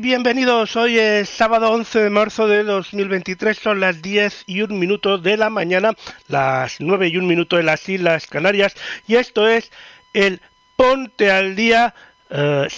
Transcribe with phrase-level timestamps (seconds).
[0.00, 0.76] Bienvenidos.
[0.76, 3.58] Hoy es sábado 11 de marzo de 2023.
[3.58, 5.92] Son las 10 y un minuto de la mañana,
[6.28, 8.74] las 9 y un minuto en las Islas Canarias.
[9.06, 9.70] Y esto es
[10.14, 10.40] el
[10.76, 11.94] Ponte al Día
[12.30, 12.68] eh,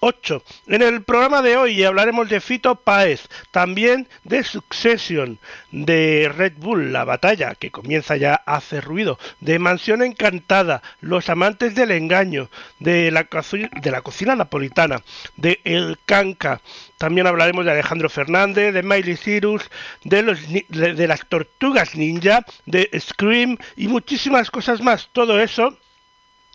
[0.00, 0.42] 608.
[0.68, 5.38] En el programa de hoy hablaremos de Fito Páez, también de Succession,
[5.72, 11.28] de Red Bull, la batalla que comienza ya a hacer ruido, de Mansión Encantada, Los
[11.28, 15.02] Amantes del Engaño, de la, cocina napolitana,
[15.36, 16.60] de El Canca.
[16.96, 19.70] También hablaremos de Alejandro Fernández, de Miley Cyrus,
[20.04, 25.08] de, los, de las Tortugas Ninja, de Scream y muchísimas cosas más.
[25.12, 25.76] Todo eso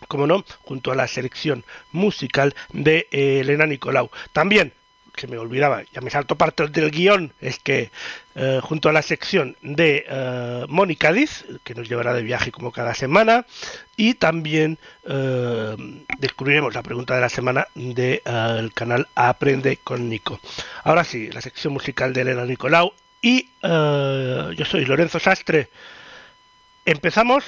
[0.06, 4.10] como no, junto a la selección musical de eh, Elena Nicolau.
[4.32, 4.72] También,
[5.16, 7.90] se me olvidaba, ya me salto parte del guion, es que
[8.34, 12.72] eh, junto a la sección de eh, Mónica Diz, que nos llevará de viaje como
[12.72, 13.46] cada semana,
[13.96, 14.78] y también
[16.18, 20.40] descubriremos la pregunta de la semana del canal Aprende con Nico.
[20.82, 25.68] Ahora sí, la sección musical de Elena Nicolau y yo soy Lorenzo Sastre.
[26.86, 27.44] Empezamos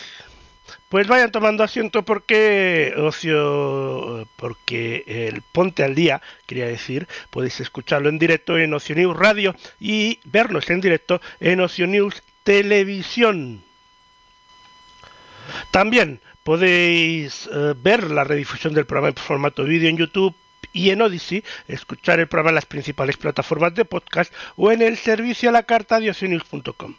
[0.88, 8.08] pues vayan tomando asiento porque ocio, porque el Ponte al Día, quería decir, podéis escucharlo
[8.08, 13.64] en directo en Ocio News Radio y vernos en directo en Ocio News Televisión.
[15.72, 20.34] También podéis eh, ver la redifusión del programa en formato vídeo en YouTube
[20.76, 24.98] y en Odyssey, escuchar el programa en las principales plataformas de podcast o en el
[24.98, 26.96] servicio a la carta de oceanews.com.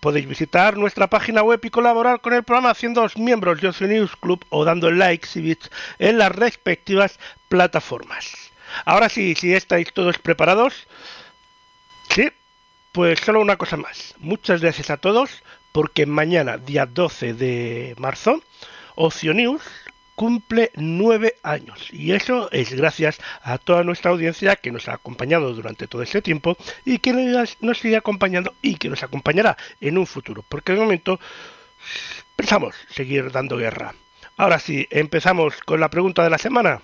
[0.00, 4.16] Podéis visitar nuestra página web y colaborar con el programa haciéndoos miembros de Ocio News
[4.16, 5.70] Club o dando likes y bits
[6.00, 8.50] en las respectivas plataformas.
[8.84, 10.88] Ahora sí, si estáis todos preparados,
[12.12, 12.30] sí,
[12.90, 14.16] pues solo una cosa más.
[14.18, 18.42] Muchas gracias a todos porque mañana, día 12 de marzo,
[18.96, 19.32] Ocio
[20.20, 21.88] cumple nueve años.
[21.90, 26.20] Y eso es gracias a toda nuestra audiencia que nos ha acompañado durante todo ese
[26.20, 30.80] tiempo y que nos sigue acompañando y que nos acompañará en un futuro porque de
[30.80, 31.18] momento
[32.36, 33.94] pensamos seguir dando guerra.
[34.36, 36.82] Ahora sí empezamos con la pregunta de la semana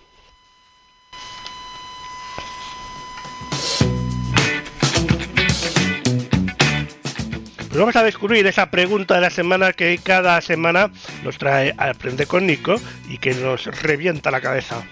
[7.76, 10.90] Pues vamos a descubrir esa pregunta de la semana que cada semana
[11.22, 12.76] nos trae Aprende con Nico
[13.06, 14.82] y que nos revienta la cabeza.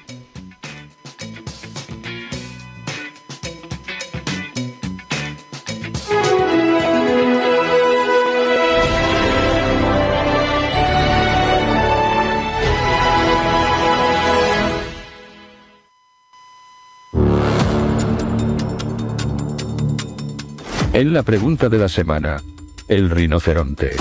[20.93, 22.43] En la pregunta de la semana.
[22.87, 23.97] El rinoceronte.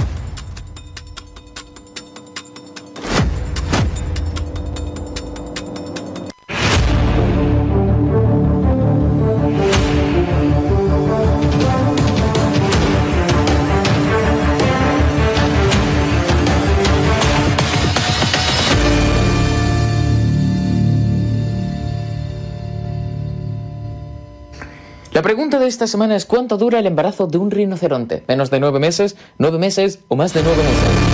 [25.84, 28.24] Esta semana es ¿cuánto dura el embarazo de un rinoceronte?
[28.30, 29.18] ¿Menos de nueve meses?
[29.38, 30.00] ¿Nueve meses?
[30.08, 31.13] ¿O más de nueve meses?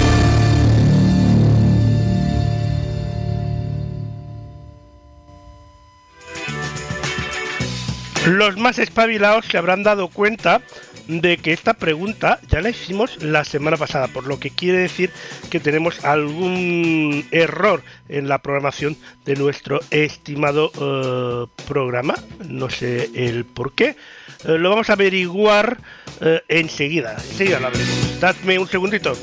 [8.25, 10.61] Los más espabilados se habrán dado cuenta
[11.07, 15.09] de que esta pregunta ya la hicimos la semana pasada, por lo que quiere decir
[15.49, 18.95] que tenemos algún error en la programación
[19.25, 22.15] de nuestro estimado eh, programa.
[22.47, 23.95] No sé el por qué.
[24.45, 25.79] Eh, lo vamos a averiguar
[26.21, 27.13] eh, enseguida.
[27.13, 28.19] Enseguida lo abrimos.
[28.19, 29.13] Dadme un segundito.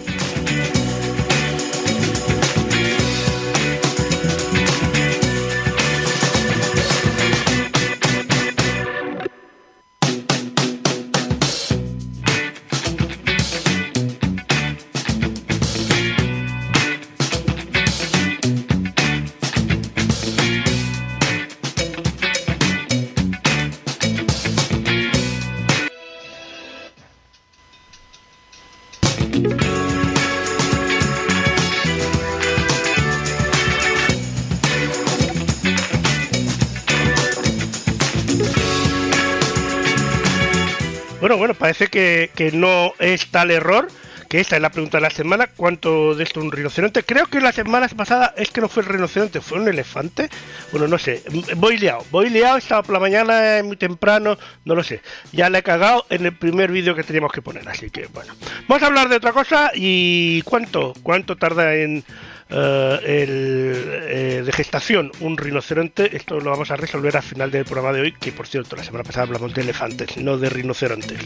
[41.66, 43.88] Parece que, que no es tal error
[44.28, 47.02] que esta es la pregunta de la semana, ¿cuánto de esto un rinoceronte?
[47.02, 50.28] Creo que la semana pasada es que no fue el rinoceronte, fue un elefante.
[50.70, 51.22] Bueno, no sé,
[51.56, 55.00] voy liado, voy liado, estaba por la mañana muy temprano, no lo sé.
[55.32, 58.34] Ya le he cagado en el primer vídeo que teníamos que poner, así que bueno.
[58.68, 60.92] Vamos a hablar de otra cosa y ¿cuánto?
[61.02, 62.04] ¿Cuánto tarda en
[62.48, 66.16] el, eh, de gestación un rinoceronte.
[66.16, 68.84] Esto lo vamos a resolver al final del programa de hoy, que por cierto, la
[68.84, 71.20] semana pasada hablamos de elefantes, no de rinocerontes.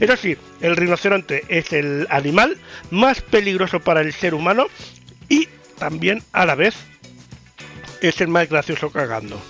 [0.00, 2.56] Eso sí, el rinoceronte es el animal
[2.90, 4.66] más peligroso para el ser humano
[5.28, 6.74] y también a la vez
[8.00, 9.40] es el más gracioso cagando.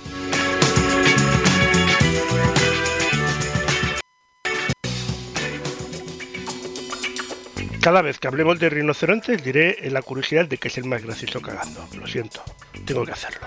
[7.85, 11.43] Cada vez que hablemos de rinocerontes diré la curiosidad de que es el más gracioso
[11.43, 11.87] cagando.
[11.99, 12.43] Lo siento,
[12.87, 13.47] tengo que hacerlo.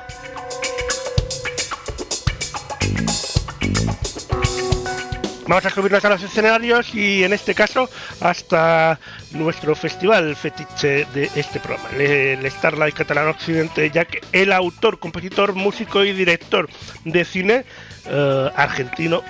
[5.48, 7.90] Vamos a subirnos a los escenarios y en este caso
[8.22, 9.00] hasta
[9.32, 15.56] nuestro festival fetiche de este programa, el Starlight Catalán Occidente, ya que el autor, compositor,
[15.56, 16.70] músico y director
[17.06, 17.66] de cine
[18.06, 19.24] eh, argentino,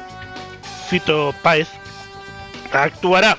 [0.90, 1.70] Fito Páez,
[2.74, 3.38] actuará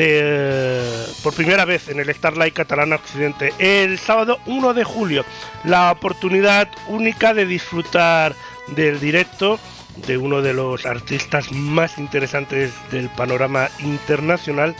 [0.00, 5.24] eh, por primera vez en el Starlight Catalana Occidente el sábado 1 de julio.
[5.64, 8.36] La oportunidad única de disfrutar
[8.68, 9.58] del directo
[10.06, 14.76] de uno de los artistas más interesantes del panorama internacional,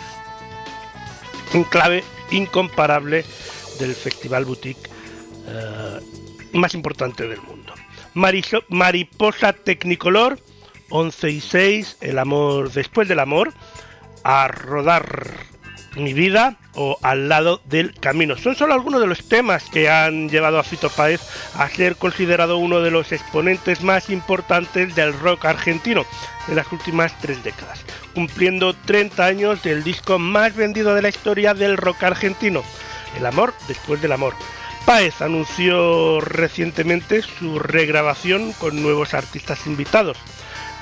[1.53, 3.25] un clave incomparable
[3.81, 4.89] del Festival Boutique
[5.49, 6.01] eh,
[6.53, 7.75] más importante del mundo.
[8.15, 10.39] Mariposa Technicolor,
[10.91, 13.53] 11 y 6, El amor después del amor,
[14.29, 15.27] a rodar
[15.97, 18.37] mi vida o al lado del camino.
[18.37, 21.23] Son solo algunos de los temas que han llevado a Fito Páez
[21.55, 26.05] a ser considerado uno de los exponentes más importantes del rock argentino
[26.47, 27.83] de las últimas tres décadas,
[28.15, 32.63] cumpliendo 30 años del disco más vendido de la historia del rock argentino,
[33.17, 34.35] El amor después del amor.
[34.85, 40.19] Páez anunció recientemente su regrabación con nuevos artistas invitados.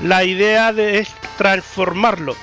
[0.01, 2.35] La idea de es transformarlo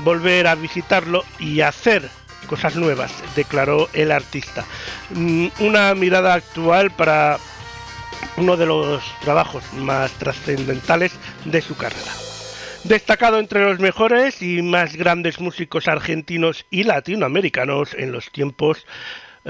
[0.00, 2.08] volver a visitarlo y hacer
[2.46, 4.64] cosas nuevas, declaró el artista.
[5.10, 7.38] Mm, una mirada actual para
[8.36, 11.12] uno de los trabajos más trascendentales
[11.44, 12.12] de su carrera.
[12.84, 18.86] Destacado entre los mejores y más grandes músicos argentinos y latinoamericanos en los tiempos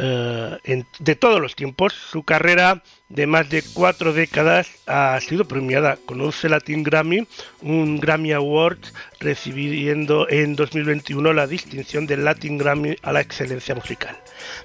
[0.00, 5.99] eh, de todos los tiempos, su carrera de más de cuatro décadas ha sido premiada
[6.07, 7.26] con 11 Latin Grammy,
[7.62, 8.78] un Grammy Award,
[9.19, 14.17] recibiendo en 2021 la distinción del Latin Grammy a la excelencia musical.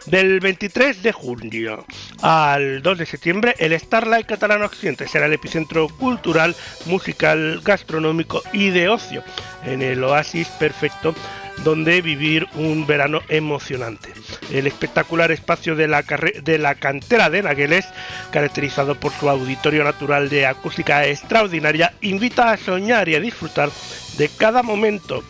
[0.05, 1.83] Del 23 de junio
[2.21, 8.69] al 2 de septiembre, el Starlight Catalano Occidente será el epicentro cultural, musical, gastronómico y
[8.69, 9.23] de ocio
[9.65, 11.15] en el oasis perfecto
[11.63, 14.13] donde vivir un verano emocionante.
[14.51, 17.85] El espectacular espacio de la, de la cantera de Nagueles,
[18.31, 23.69] caracterizado por su auditorio natural de acústica extraordinaria, invita a soñar y a disfrutar
[24.17, 25.23] de cada momento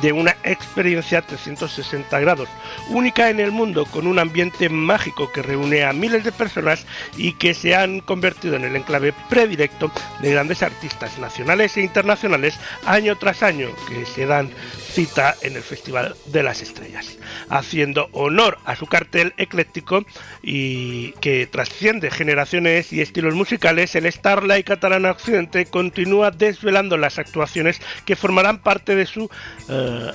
[0.00, 2.48] de una experiencia 360 grados,
[2.88, 7.34] única en el mundo, con un ambiente mágico que reúne a miles de personas y
[7.34, 13.16] que se han convertido en el enclave predilecto de grandes artistas nacionales e internacionales año
[13.16, 14.50] tras año que se dan
[14.92, 17.18] cita en el Festival de las Estrellas,
[17.48, 20.04] haciendo honor a su cartel ecléctico
[20.42, 27.80] y que trasciende generaciones y estilos musicales, el Starlight Catalana Occidente continúa desvelando las actuaciones
[28.04, 29.30] que formarán parte de su
[29.68, 30.12] eh,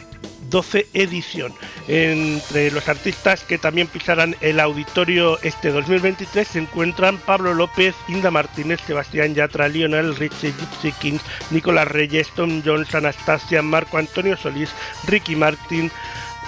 [0.50, 1.54] 12 edición.
[1.88, 8.32] Entre los artistas que también pisarán el auditorio este 2023 se encuentran Pablo López, Inda
[8.32, 14.67] Martínez, Sebastián Yatra, Lionel Richie, Gypsy Kings, Nicolás Reyes, Tom Jones, Anastasia, Marco Antonio Solís,
[15.06, 15.92] Ricky Martin,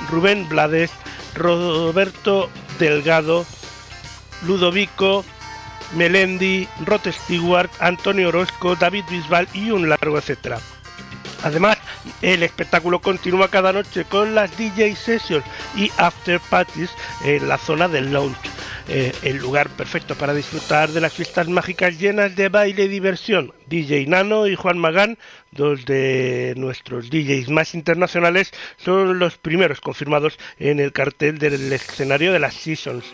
[0.10, 0.92] Rubén Blades,
[1.36, 2.50] Roberto
[2.80, 3.46] Delgado,
[4.46, 5.26] Ludovico,
[5.96, 10.60] Melendi, Rod Stewart, Antonio Orozco, David Bisbal y un largo etcétera.
[11.44, 11.78] Además,
[12.22, 15.46] el espectáculo continúa cada noche con las DJ sessions
[15.76, 16.92] y after parties
[17.24, 18.38] en la zona del lounge.
[18.92, 23.54] Eh, el lugar perfecto para disfrutar de las fiestas mágicas llenas de baile y diversión.
[23.68, 25.20] DJ Nano y Juan Magán,
[25.52, 32.34] dos de nuestros DJs más internacionales, son los primeros confirmados en el cartel del escenario
[32.34, 33.06] de las Seasons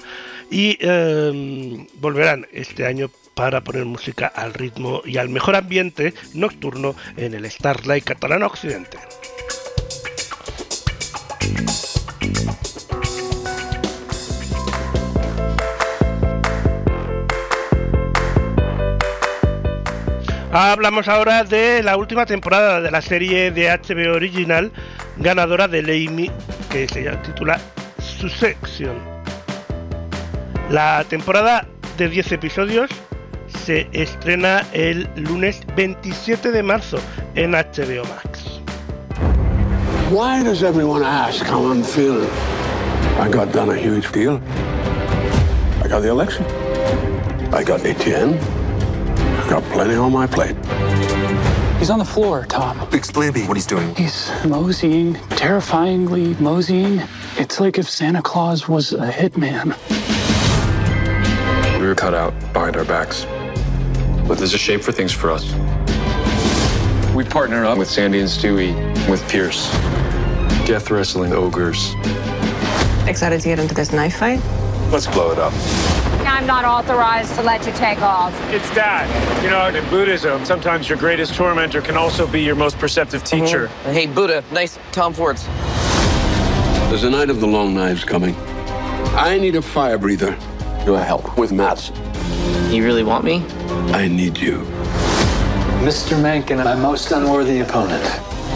[0.50, 6.96] y em, volverán este año para poner música al ritmo y al mejor ambiente nocturno
[7.18, 8.98] en el Starlight Catalán Occidente.
[20.58, 24.72] Hablamos ahora de la última temporada de la serie de HBO original
[25.18, 26.32] ganadora del Emmy
[26.72, 27.60] que se titula
[28.00, 28.96] Succession.
[30.70, 32.90] La temporada de 10 episodios
[33.66, 37.00] se estrena el lunes 27 de marzo
[37.36, 38.62] en HBO Max.
[40.10, 42.30] Why does everyone ask how I'm feeling?
[43.20, 44.40] I got done a huge deal.
[45.84, 46.46] I got the election.
[47.52, 48.65] I got ATN.
[49.46, 50.56] I got plenty on my plate.
[51.78, 52.82] He's on the floor, Tom.
[52.92, 53.94] Explain to me what he's doing.
[53.94, 57.04] He's moseying, terrifyingly moseying.
[57.38, 59.78] It's like if Santa Claus was a hitman.
[61.80, 63.26] We were cut out behind our backs.
[64.28, 65.46] But there's a shape for things for us.
[67.14, 68.74] We partner up with Sandy and Stewie,
[69.08, 69.70] with Pierce.
[70.66, 71.94] Death wrestling ogres.
[73.08, 74.42] Excited to get into this knife fight?
[74.92, 75.54] Let's blow it up.
[76.36, 78.34] I'm not authorized to let you take off.
[78.52, 79.08] It's that.
[79.42, 83.68] You know, in Buddhism, sometimes your greatest tormentor can also be your most perceptive teacher.
[83.68, 83.92] Mm-hmm.
[83.94, 85.46] Hey, Buddha, nice Tom Fords.
[86.90, 88.36] There's a night of the long knives coming.
[89.16, 90.38] I need a fire breather
[90.84, 91.94] to help with Mats.
[92.70, 93.42] You really want me?
[93.94, 94.58] I need you.
[95.86, 96.22] Mr.
[96.22, 98.04] Mankin, my most unworthy opponent.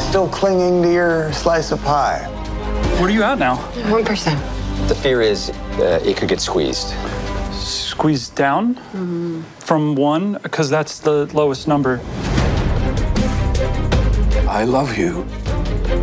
[0.01, 2.27] Still clinging to your slice of pie.
[2.97, 3.55] Where are you at now?
[3.87, 4.87] 1%.
[4.89, 6.93] The fear is uh, it could get squeezed.
[7.69, 9.41] Squeezed down mm-hmm.
[9.59, 11.99] from one, because that's the lowest number.
[14.49, 15.23] I love you,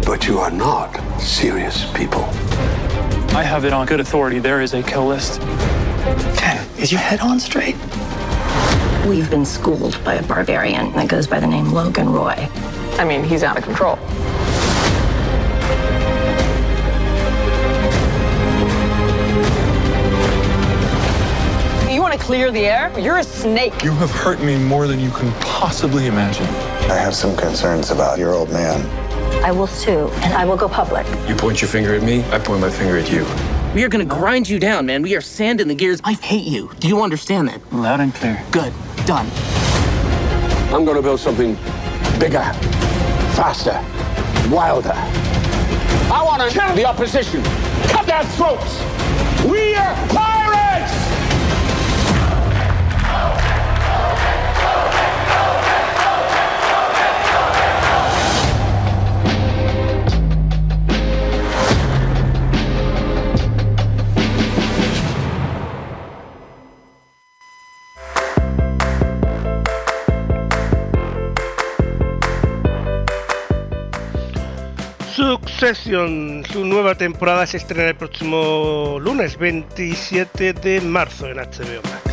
[0.06, 2.22] but you are not serious people.
[3.34, 4.38] I have it on good authority.
[4.38, 5.40] There is a kill list.
[6.36, 7.76] Ken, is your head on straight?
[9.08, 12.48] We've been schooled by a barbarian that goes by the name Logan Roy.
[12.98, 13.96] I mean, he's out of control.
[22.26, 22.92] Clear the air?
[22.98, 23.84] You're a snake.
[23.84, 26.44] You have hurt me more than you can possibly imagine.
[26.90, 28.84] I have some concerns about your old man.
[29.44, 31.06] I will sue, and I will go public.
[31.28, 33.24] You point your finger at me, I point my finger at you.
[33.76, 35.02] We are gonna grind you down, man.
[35.02, 36.00] We are sand in the gears.
[36.02, 36.68] I hate you.
[36.80, 37.60] Do you understand that?
[37.72, 38.42] Loud and clear.
[38.50, 38.72] Good.
[39.06, 39.30] Done.
[40.74, 41.54] I'm gonna build something
[42.18, 42.42] bigger,
[43.38, 43.80] faster,
[44.52, 44.94] wilder.
[46.12, 47.40] I wanna kill the opposition,
[47.84, 48.82] cut their throats.
[49.44, 49.94] We are
[75.74, 82.06] Su nueva temporada se estrena el próximo lunes 27 de marzo en HBO Max.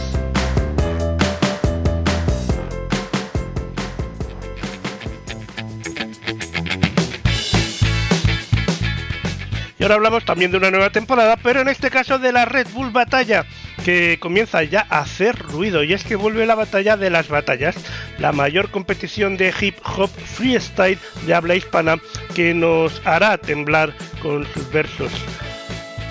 [9.77, 12.69] Y ahora hablamos también de una nueva temporada, pero en este caso de la Red
[12.74, 13.45] Bull Batalla,
[13.84, 15.84] que comienza ya a hacer ruido.
[15.84, 17.75] Y es que vuelve la batalla de las batallas,
[18.18, 21.98] la mayor competición de hip hop freestyle de habla hispana
[22.34, 25.12] que nos hará temblar con sus versos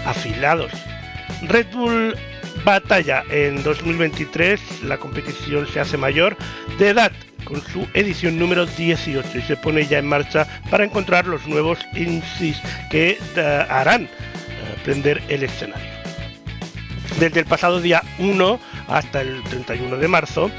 [0.05, 0.73] afilados.
[1.43, 2.15] Red Bull
[2.65, 6.37] Batalla en 2023, la competición se hace mayor
[6.79, 7.13] de edad
[7.45, 11.79] con su edición número 18 y se pone ya en marcha para encontrar los nuevos
[11.93, 12.61] MCs
[12.91, 15.92] que uh, harán uh, prender el escenario.
[17.19, 20.51] Desde el pasado día 1 hasta el 31 de marzo,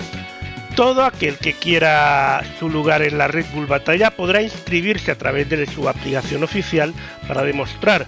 [0.76, 5.48] Todo aquel que quiera su lugar en la Red Bull Batalla podrá inscribirse a través
[5.48, 6.96] de su aplicación oficial
[7.28, 8.08] para demostrar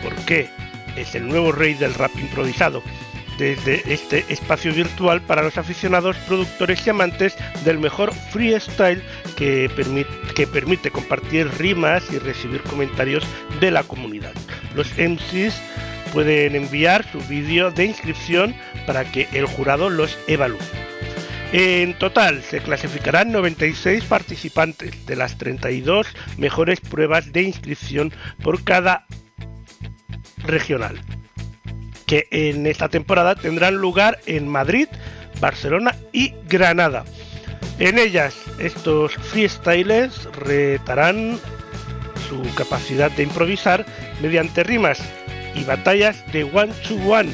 [0.00, 0.48] por qué
[0.96, 2.84] es el nuevo rey del rap improvisado
[3.36, 9.02] desde este espacio virtual para los aficionados, productores y amantes del mejor freestyle
[9.36, 9.68] que,
[10.52, 13.24] permite, compartir rimas y recibir comentarios
[13.58, 14.32] de la comunidad.
[14.76, 15.60] Los MCs
[16.12, 18.54] pueden enviar su vídeo de inscripción
[18.86, 20.58] para que el jurado los evalúe.
[21.52, 26.06] En total se clasificarán 96 participantes de las 32
[26.38, 29.06] mejores pruebas de inscripción por cada
[30.44, 30.98] regional,
[32.06, 34.88] que en esta temporada tendrán lugar en Madrid,
[35.40, 37.04] Barcelona y Granada.
[37.78, 41.38] En ellas, estos freestylers retarán
[42.28, 43.84] su capacidad de improvisar
[44.22, 45.02] mediante rimas
[45.54, 47.30] y batallas de one to one.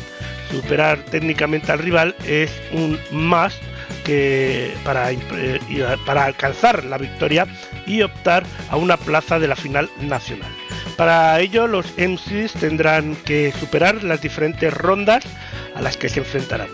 [0.50, 3.62] Superar técnicamente al rival es un must
[4.04, 5.10] que para,
[6.06, 7.46] para alcanzar la victoria
[7.86, 10.50] y optar a una plaza de la final nacional.
[10.96, 15.24] Para ello los MCs tendrán que superar las diferentes rondas
[15.74, 16.68] a las que se enfrentarán.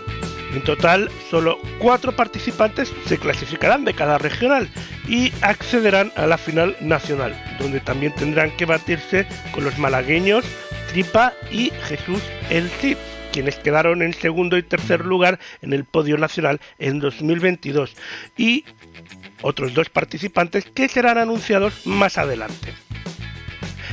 [0.55, 4.69] En total, solo cuatro participantes se clasificarán de cada regional
[5.05, 10.45] y accederán a la final nacional, donde también tendrán que batirse con los malagueños
[11.51, 12.95] Y Jesús El Cid,
[13.33, 17.93] quienes quedaron en segundo y tercer lugar en el podio nacional en 2022,
[18.37, 18.63] y
[19.41, 22.73] otros dos participantes que serán anunciados más adelante.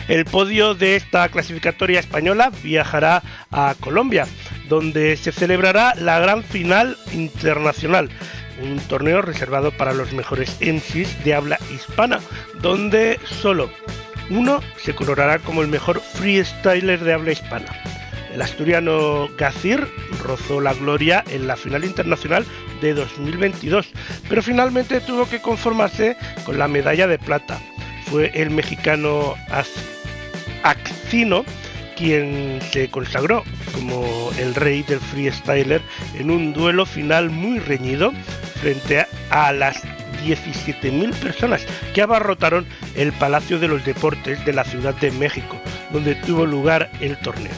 [0.06, 4.28] El podio de esta clasificatoria española viajará a Colombia,
[4.68, 8.10] donde se celebrará la gran final internacional,
[8.62, 12.20] un torneo reservado para los mejores MCs de habla hispana,
[12.60, 13.70] donde solo
[14.30, 17.66] uno se coronará como el mejor freestyler de habla hispana.
[18.34, 19.86] El asturiano Gazir
[20.22, 22.46] rozó la gloria en la final internacional
[22.80, 23.90] de 2022,
[24.28, 27.60] pero finalmente tuvo que conformarse con la medalla de plata.
[28.06, 29.34] Fue el mexicano
[30.62, 31.44] Axino
[31.96, 35.82] quien se consagró como el rey del freestyler
[36.18, 38.12] en un duelo final muy reñido
[38.60, 39.82] frente a las
[40.24, 45.60] 17.000 personas que abarrotaron el Palacio de los Deportes de la Ciudad de México,
[45.92, 47.52] donde tuvo lugar el torneo.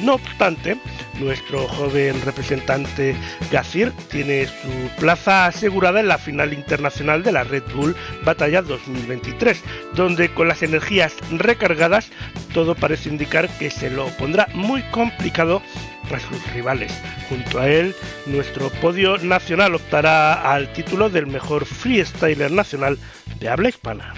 [0.00, 0.76] No obstante,
[1.20, 3.16] nuestro joven representante
[3.50, 9.62] Gazir tiene su plaza asegurada en la final internacional de la Red Bull Batalla 2023,
[9.94, 12.10] donde con las energías recargadas
[12.52, 15.62] todo parece indicar que se lo pondrá muy complicado
[16.54, 16.92] rivales.
[17.28, 17.94] Junto a él,
[18.26, 22.98] nuestro podio nacional optará al título del mejor freestyler nacional
[23.40, 24.14] de habla hispana.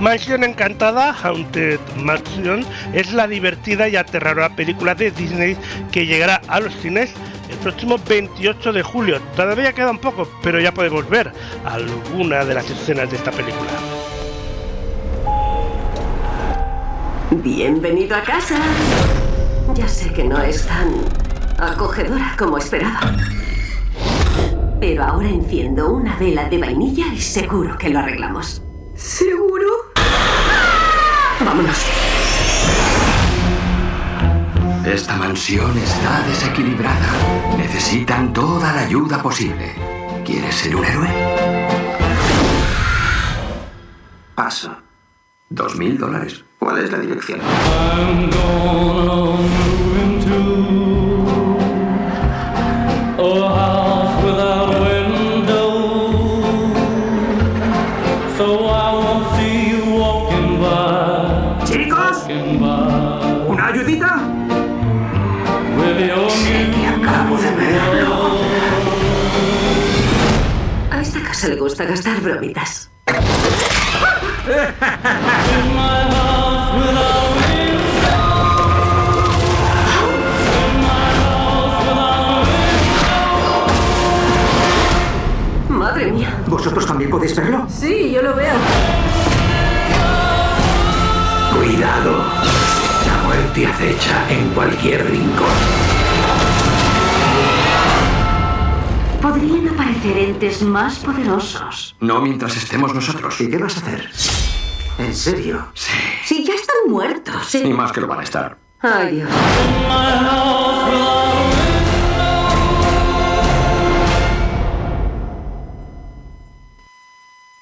[0.00, 5.58] Mansión Encantada, Haunted Mansion, es la divertida y aterradora película de Disney
[5.92, 7.12] que llegará a los cines
[7.50, 9.20] el próximo 28 de julio.
[9.36, 11.30] Todavía queda un poco, pero ya podemos ver
[11.66, 13.70] alguna de las escenas de esta película.
[17.30, 18.56] Bienvenido a casa.
[19.74, 20.94] Ya sé que no es tan
[21.58, 23.00] acogedora como esperaba.
[24.80, 28.62] Pero ahora enciendo una vela de vainilla y seguro que lo arreglamos.
[28.94, 29.89] ¿Seguro?
[31.44, 31.86] Vámonos.
[34.84, 37.56] Esta mansión está desequilibrada.
[37.56, 39.74] Necesitan toda la ayuda posible.
[40.24, 41.08] ¿Quieres ser un héroe?
[44.34, 44.76] Paso.
[45.48, 46.44] Dos mil dólares.
[46.58, 47.40] ¿Cuál es la dirección?
[71.40, 72.90] Casa le gusta gastar bromitas.
[85.70, 86.36] Madre mía.
[86.46, 87.66] ¿Vosotros también podéis verlo?
[87.70, 88.54] Sí, yo lo veo.
[91.56, 92.22] Cuidado.
[93.06, 95.89] La muerte acecha en cualquier rincón.
[99.22, 101.94] Podrían aparecer entes más poderosos.
[102.00, 103.38] No mientras estemos nosotros.
[103.42, 104.10] ¿Y qué vas a hacer?
[104.98, 105.68] ¿En serio?
[105.74, 105.92] Sí.
[106.24, 107.54] Si ya están muertos.
[107.54, 108.56] Y más que lo van a estar.
[108.80, 109.30] Ay, Dios.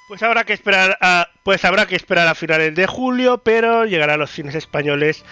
[0.07, 4.14] Pues habrá que esperar a, pues habrá que esperar a finales de julio, pero llegará
[4.14, 5.25] a los cines españoles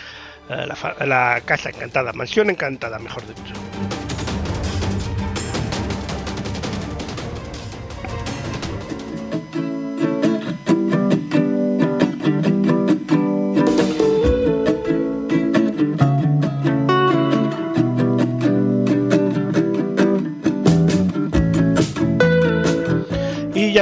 [0.51, 3.55] eh, la, la Casa Encantada, Mansión Encantada, mejor dicho.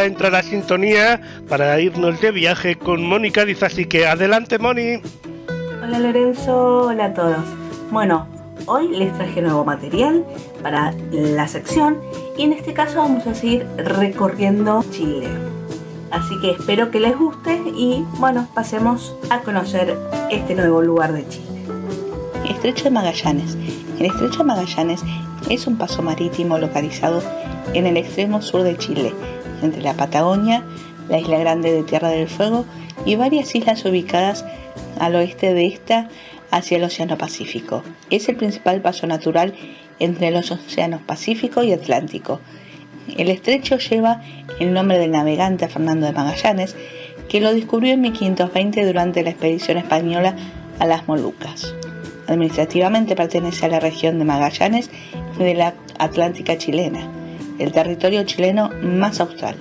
[0.05, 5.01] Ya entra la sintonía para irnos de viaje con Mónica Diz, así que adelante Moni.
[5.83, 7.45] Hola Lorenzo, hola a todos.
[7.91, 8.27] Bueno,
[8.67, 10.25] hoy les traje nuevo material
[10.63, 12.01] para la sección
[12.37, 15.29] y en este caso vamos a seguir recorriendo Chile.
[16.11, 19.97] Así que espero que les guste y bueno, pasemos a conocer
[20.31, 21.63] este nuevo lugar de Chile.
[22.49, 23.57] Estrecho de Magallanes.
[23.99, 25.03] El Estrecho de Magallanes
[25.49, 27.23] es un paso marítimo localizado
[27.73, 29.13] en el extremo sur de Chile,
[29.65, 30.65] entre la Patagonia,
[31.09, 32.65] la Isla Grande de Tierra del Fuego
[33.05, 34.45] y varias islas ubicadas
[34.99, 36.09] al oeste de esta
[36.51, 37.83] hacia el Océano Pacífico.
[38.11, 39.55] Es el principal paso natural
[39.99, 42.41] entre los océanos Pacífico y Atlántico.
[43.17, 44.23] El estrecho lleva
[44.61, 46.77] el nombre del navegante Fernando de Magallanes,
[47.29, 50.37] que lo descubrió en 1520 durante la expedición española
[50.79, 51.75] a las Molucas.
[52.27, 54.91] Administrativamente pertenece a la región de Magallanes
[55.39, 57.24] de la Atlántica chilena
[57.59, 59.57] el territorio chileno más austral.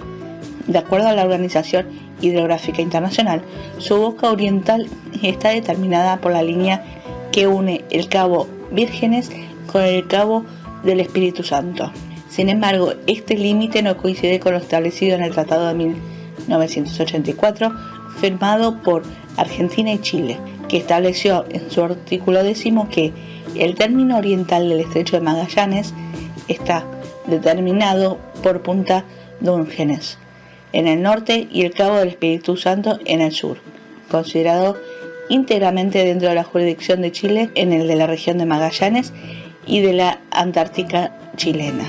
[0.67, 1.87] De acuerdo a la Organización
[2.21, 3.41] Hidrográfica Internacional,
[3.79, 4.87] su boca oriental
[5.21, 6.83] está determinada por la línea
[7.31, 9.29] que une el Cabo Vírgenes
[9.71, 10.45] con el Cabo
[10.83, 11.91] del Espíritu Santo.
[12.29, 17.71] Sin embargo, este límite no coincide con lo establecido en el Tratado de 1984
[18.19, 19.03] firmado por
[19.37, 23.11] Argentina y Chile, que estableció en su artículo décimo que
[23.55, 25.93] el término oriental del estrecho de Magallanes
[26.47, 26.85] está
[27.27, 29.05] determinado por Punta
[29.39, 30.17] Dungenes
[30.73, 33.57] en el norte y el Cabo del Espíritu Santo en el sur,
[34.09, 34.77] considerado
[35.29, 39.13] íntegramente dentro de la jurisdicción de Chile en el de la región de Magallanes
[39.65, 41.85] y de la Antártica chilena.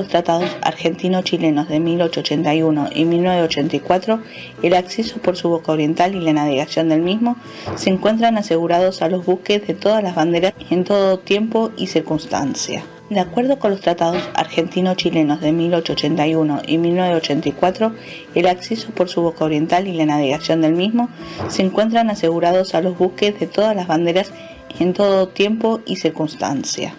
[0.00, 4.20] Los tratados argentino-chilenos de 1881 y 1984,
[4.62, 7.36] el acceso por su boca oriental y la navegación del mismo
[7.76, 12.82] se encuentran asegurados a los buques de todas las banderas en todo tiempo y circunstancia.
[13.10, 17.92] De acuerdo con los tratados argentino-chilenos de 1881 y 1984,
[18.34, 21.10] el acceso por su boca oriental y la navegación del mismo
[21.48, 24.32] se encuentran asegurados a los buques de todas las banderas
[24.78, 26.94] en todo tiempo y circunstancia.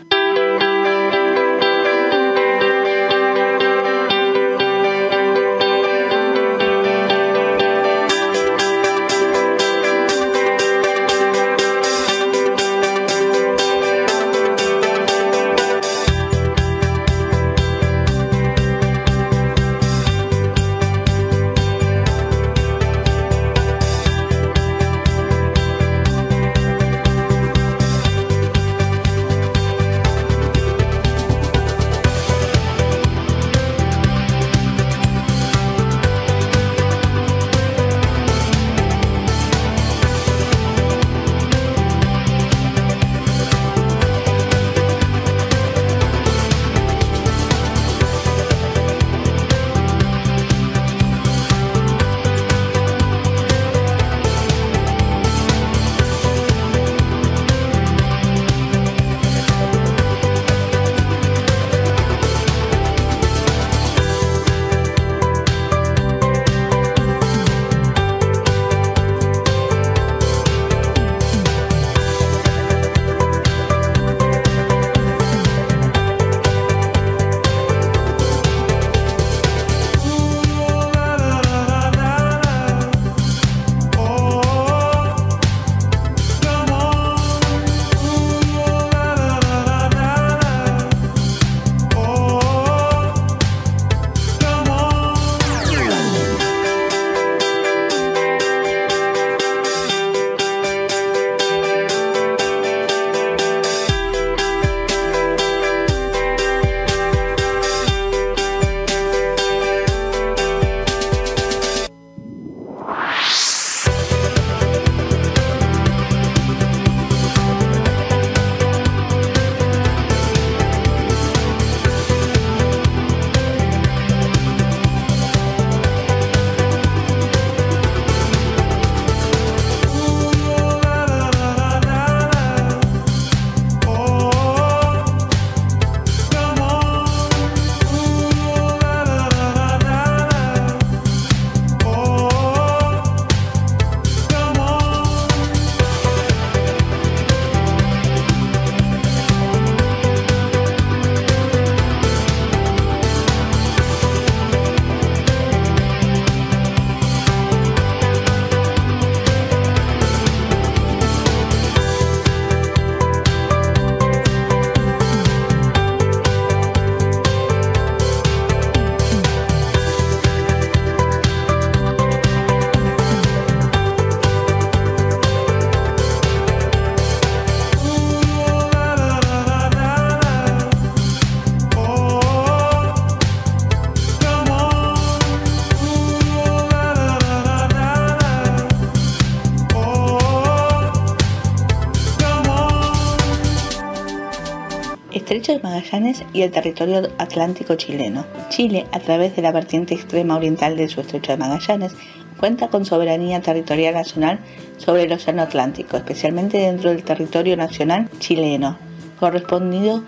[195.32, 198.26] Estrecho de Magallanes y el territorio atlántico chileno.
[198.50, 201.96] Chile, a través de la vertiente extrema oriental de su estrecho de Magallanes,
[202.38, 204.42] cuenta con soberanía territorial nacional
[204.76, 208.78] sobre el Océano Atlántico, especialmente dentro del territorio nacional chileno,
[209.22, 210.04] correspondido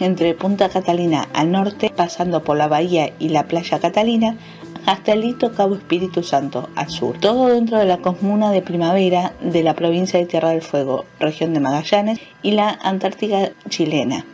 [0.00, 4.38] entre Punta Catalina al norte, pasando por la bahía y la playa Catalina,
[4.86, 9.34] hasta el hito Cabo Espíritu Santo al sur, todo dentro de la comuna de Primavera
[9.42, 14.24] de la provincia de Tierra del Fuego, región de Magallanes y la Antártica chilena,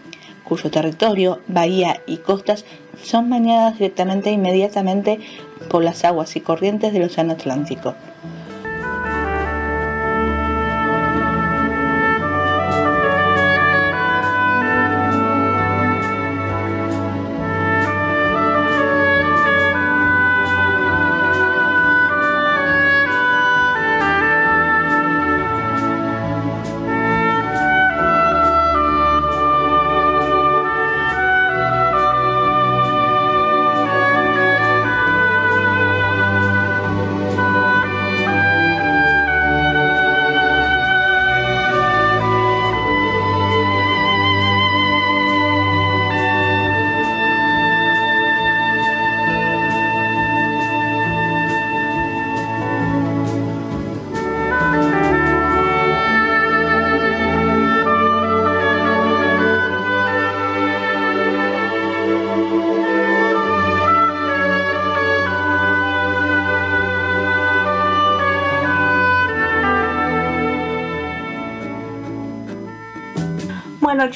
[0.48, 2.64] cuyo territorio, bahía y costas
[3.02, 5.20] son bañadas directamente e inmediatamente
[5.68, 7.94] por las aguas y corrientes del Océano Atlántico.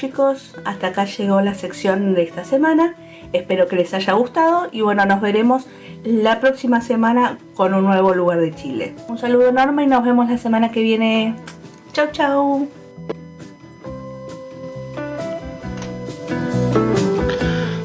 [0.03, 2.97] Chicos, hasta acá llegó la sección de esta semana.
[3.33, 5.69] Espero que les haya gustado y bueno, nos veremos
[6.03, 8.97] la próxima semana con un nuevo lugar de Chile.
[9.07, 11.37] Un saludo enorme y nos vemos la semana que viene.
[11.93, 12.69] Chau chau.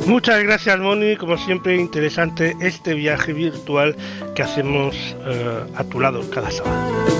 [0.07, 3.95] Muchas gracias Moni, como siempre interesante este viaje virtual
[4.33, 7.16] que hacemos eh, a tu lado cada sábado.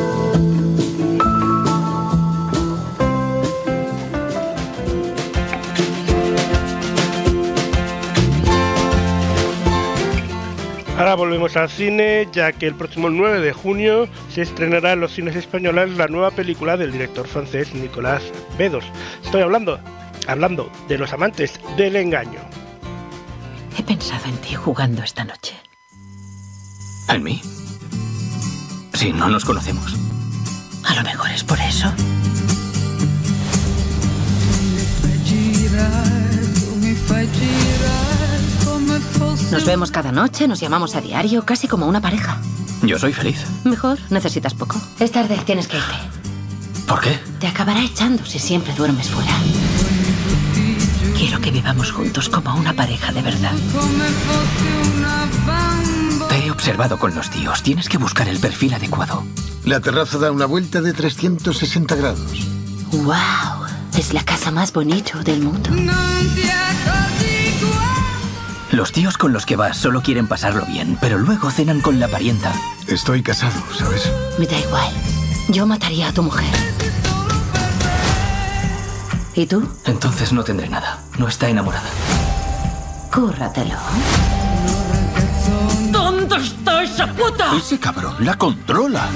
[11.08, 15.13] Ahora volvemos al cine, ya que el próximo 9 de junio se estrenará en los
[15.13, 18.22] cines españoles la nueva película del director francés Nicolas
[18.58, 18.84] Bedos.
[19.24, 19.80] Estoy hablando,
[20.28, 22.41] hablando de los amantes del engaño.
[23.80, 25.56] He pensado en ti jugando esta noche.
[27.08, 27.41] ¿En mí?
[28.93, 29.96] Si no nos conocemos.
[30.84, 31.89] A lo mejor es por eso.
[39.51, 42.39] Nos vemos cada noche, nos llamamos a diario, casi como una pareja.
[42.83, 43.45] Yo soy feliz.
[43.63, 44.79] Mejor, necesitas poco.
[44.99, 45.95] Es tarde, tienes que irte.
[46.88, 47.19] ¿Por qué?
[47.39, 49.31] Te acabará echando si siempre duermes fuera.
[51.17, 53.53] Quiero que vivamos juntos como una pareja de verdad.
[56.29, 57.63] Te he observado con los tíos.
[57.63, 59.23] Tienes que buscar el perfil adecuado.
[59.65, 62.47] La terraza da una vuelta de 360 grados.
[62.91, 63.67] ¡Wow!
[63.97, 65.69] Es la casa más bonita del mundo.
[68.71, 72.10] Los tíos con los que vas solo quieren pasarlo bien, pero luego cenan con la
[72.10, 72.53] parienta.
[72.88, 74.12] Estoy casado, ¿sabes?
[74.38, 74.93] Me da igual.
[75.49, 76.53] Yo mataría a tu mujer.
[79.34, 79.67] ¿Y tú?
[79.86, 80.99] Entonces no tendré nada.
[81.17, 81.89] No está enamorada.
[83.13, 83.77] Cúrratelo.
[85.91, 87.56] ¿Dónde está esa puta?
[87.56, 89.08] Ese cabrón la controla.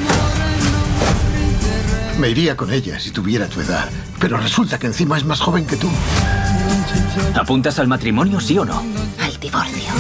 [2.20, 5.66] Me iría con ella si tuviera tu edad, pero resulta que encima es más joven
[5.66, 5.90] que tú.
[7.36, 8.84] ¿Apuntas al matrimonio, sí o no?
[9.42, 9.92] Divorcio.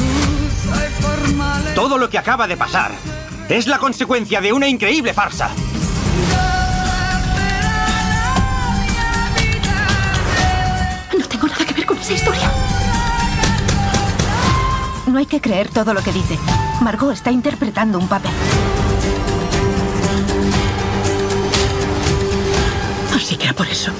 [1.73, 2.91] Todo lo que acaba de pasar
[3.49, 5.49] es la consecuencia de una increíble farsa.
[11.17, 12.51] No tengo nada que ver con esa historia.
[15.07, 16.37] No hay que creer todo lo que dice.
[16.81, 18.31] Margot está interpretando un papel.
[23.15, 23.91] Así que era por eso.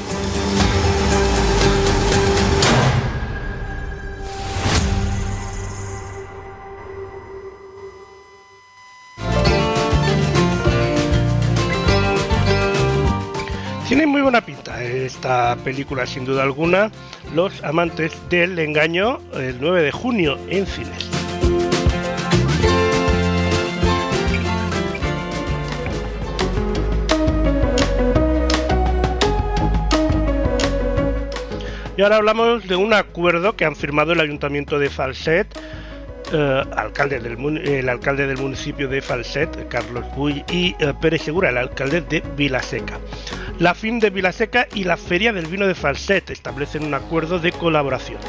[14.32, 16.89] Buena pinta esta película, sin duda alguna.
[17.36, 21.10] Los amantes del engaño, el 9 de junio en cines.
[31.98, 35.48] Y ahora hablamos de un acuerdo que han firmado el Ayuntamiento de Falset,
[36.32, 41.50] eh, alcalde del, el alcalde del municipio de Falset, Carlos Buy, y eh, Pérez Segura,
[41.50, 43.00] el alcalde de Vilaseca.
[43.60, 47.52] La FIM de Vilaseca y la Feria del Vino de Falset establecen un acuerdo de
[47.52, 48.20] colaboración.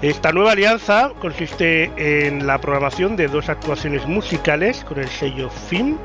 [0.00, 5.96] Esta nueva alianza consiste en la programación de dos actuaciones musicales con el sello FIM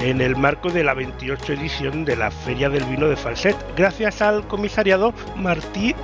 [0.00, 4.22] en el marco de la 28 edición de la Feria del Vino de Falset, gracias
[4.22, 5.94] al comisariado Martí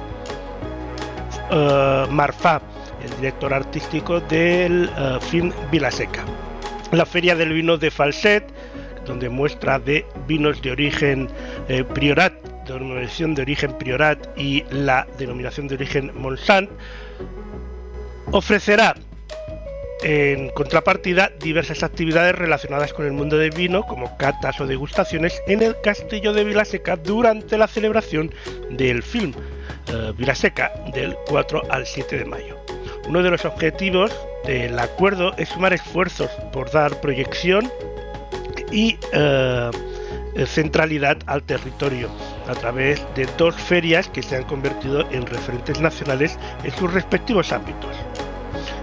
[1.50, 2.60] uh, Marfá,
[3.02, 6.24] el director artístico del uh, FIM Vilaseca.
[6.92, 8.44] La Feria del Vino de Falset,
[9.04, 11.28] donde muestra de vinos de origen
[11.68, 12.32] eh, Priorat,
[12.66, 16.70] denominación de origen Priorat y la denominación de origen Monsant,
[18.30, 18.94] ofrecerá
[20.02, 25.62] en contrapartida diversas actividades relacionadas con el mundo del vino, como catas o degustaciones, en
[25.62, 28.32] el castillo de Vilaseca durante la celebración
[28.70, 29.32] del film
[29.88, 32.58] eh, Vilaseca del 4 al 7 de mayo.
[33.08, 34.12] Uno de los objetivos
[34.44, 37.72] del acuerdo es sumar esfuerzos por dar proyección
[38.70, 39.70] y eh,
[40.46, 42.10] centralidad al territorio
[42.46, 47.50] a través de dos ferias que se han convertido en referentes nacionales en sus respectivos
[47.50, 47.96] ámbitos.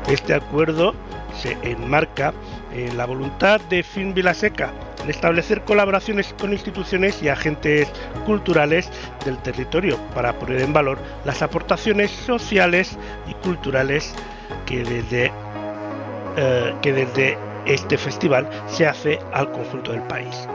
[0.07, 0.95] Este acuerdo
[1.39, 2.33] se enmarca
[2.73, 4.73] en la voluntad de Fin Vilaseca
[5.05, 7.87] en establecer colaboraciones con instituciones y agentes
[8.25, 8.89] culturales
[9.23, 14.15] del territorio para poner en valor las aportaciones sociales y culturales
[14.65, 15.31] que desde,
[16.37, 20.47] eh, que desde este festival se hace al conjunto del país.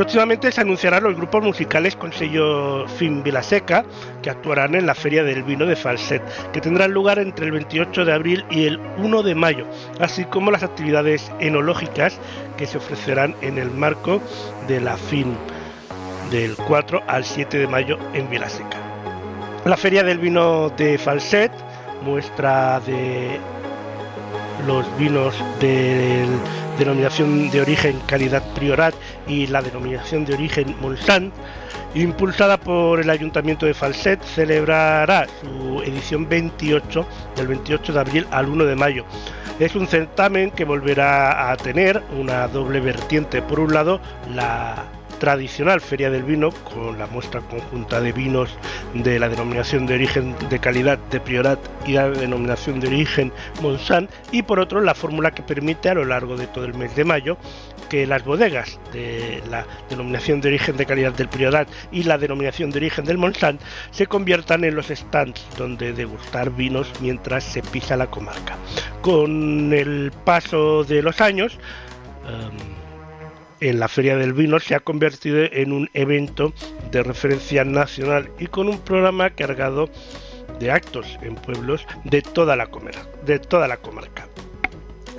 [0.00, 3.84] Próximamente se anunciarán los grupos musicales con sello Fin Vilaseca
[4.22, 8.06] que actuarán en la Feria del Vino de Falset, que tendrá lugar entre el 28
[8.06, 9.66] de abril y el 1 de mayo,
[9.98, 12.18] así como las actividades enológicas
[12.56, 14.22] que se ofrecerán en el marco
[14.66, 15.36] de la FIN
[16.30, 18.78] del 4 al 7 de mayo en Vilaseca.
[19.66, 21.52] La Feria del Vino de Falset
[22.02, 23.38] muestra de
[24.66, 26.26] los vinos de
[26.78, 28.94] denominación de origen calidad Priorat
[29.26, 31.32] y la denominación de origen Monsant,
[31.94, 38.48] impulsada por el Ayuntamiento de Falset, celebrará su edición 28 del 28 de abril al
[38.48, 39.04] 1 de mayo.
[39.58, 43.42] Es un certamen que volverá a tener una doble vertiente.
[43.42, 44.00] Por un lado,
[44.34, 48.50] la tradicional Feria del Vino, con la muestra conjunta de vinos
[48.94, 54.12] de la denominación de origen de calidad de Priorat y la denominación de origen Monsanto,
[54.32, 57.04] y por otro la fórmula que permite a lo largo de todo el mes de
[57.04, 57.36] mayo
[57.88, 62.70] que las bodegas de la denominación de origen de calidad del Priorat y la denominación
[62.70, 67.96] de origen del Monsanto se conviertan en los stands donde degustar vinos mientras se pisa
[67.96, 68.56] la comarca.
[69.02, 71.58] Con el paso de los años,
[72.24, 72.79] um,
[73.60, 76.52] en la Feria del Vino se ha convertido en un evento
[76.90, 79.88] de referencia nacional y con un programa cargado
[80.58, 83.06] de actos en pueblos de toda la, comarca.
[83.26, 84.28] La comarca.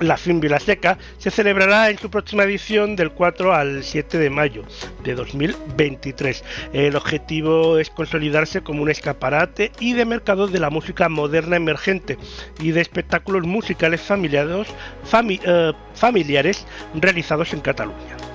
[0.00, 4.64] La Vilaseca se celebrará en su próxima edición del 4 al 7 de mayo
[5.04, 6.42] de 2023.
[6.72, 12.18] El objetivo es consolidarse como un escaparate y de mercado de la música moderna emergente
[12.58, 18.31] y de espectáculos musicales eh, familiares realizados en Cataluña.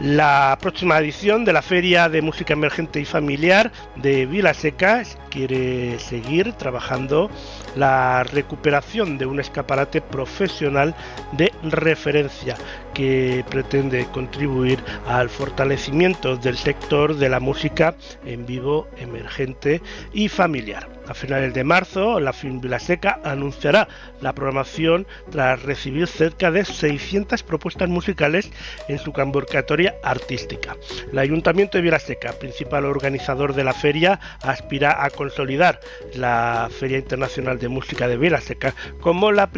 [0.00, 6.54] La próxima edición de la Feria de Música Emergente y Familiar de Vilaseca quiere seguir
[6.54, 7.30] trabajando
[7.76, 10.94] la recuperación de un escaparate profesional
[11.32, 12.56] de referencia
[12.94, 19.82] que pretende contribuir al fortalecimiento del sector de la música en vivo, emergente
[20.12, 21.01] y familiar.
[21.08, 23.88] A finales de marzo, la Film Vilaseca anunciará
[24.20, 28.50] la programación tras recibir cerca de 600 propuestas musicales
[28.88, 30.76] en su convocatoria artística.
[31.10, 35.80] El Ayuntamiento de Vilaseca, principal organizador de la feria, aspira a consolidar
[36.14, 39.50] la Feria Internacional de Música de Vilaseca como la,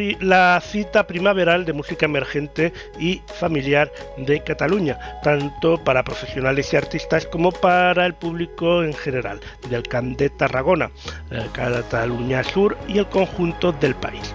[0.65, 7.53] cita primaveral de música emergente y familiar de Cataluña, tanto para profesionales y artistas como
[7.53, 10.91] para el público en general del Camp de Tarragona,
[11.53, 14.35] Cataluña Sur y el conjunto del país.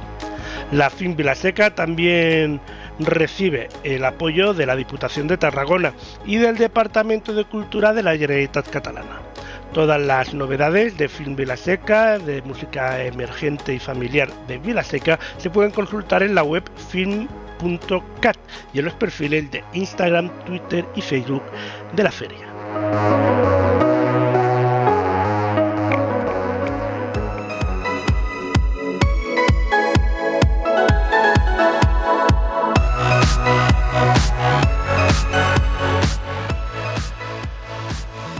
[0.71, 2.61] La FIM Vilaseca también
[2.99, 5.93] recibe el apoyo de la Diputación de Tarragona
[6.25, 9.21] y del Departamento de Cultura de la Generalitat Catalana.
[9.73, 15.71] Todas las novedades de Film Vilaseca, de música emergente y familiar de Vilaseca, se pueden
[15.71, 18.37] consultar en la web film.cat
[18.73, 21.43] y en los perfiles de Instagram, Twitter y Facebook
[21.95, 23.98] de la feria.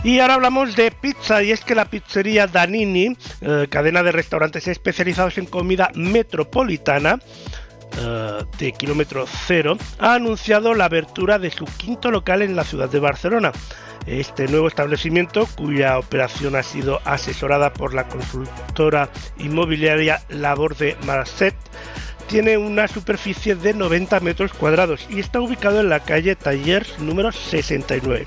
[0.02, 4.66] Y ahora hablamos de pizza y es que la pizzería Danini, eh, cadena de restaurantes
[4.66, 7.18] especializados en comida metropolitana,
[7.98, 12.88] eh, de kilómetro cero, ha anunciado la abertura de su quinto local en la ciudad
[12.88, 13.52] de Barcelona.
[14.06, 21.54] Este nuevo establecimiento, cuya operación ha sido asesorada por la consultora inmobiliaria Labor de Marcet,
[22.26, 27.32] tiene una superficie de 90 metros cuadrados y está ubicado en la calle Tallers número
[27.32, 28.24] 69.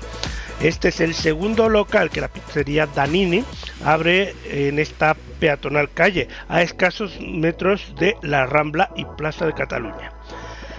[0.60, 3.44] Este es el segundo local que la pizzería Danini
[3.84, 10.12] abre en esta peatonal calle, a escasos metros de la Rambla y Plaza de Cataluña.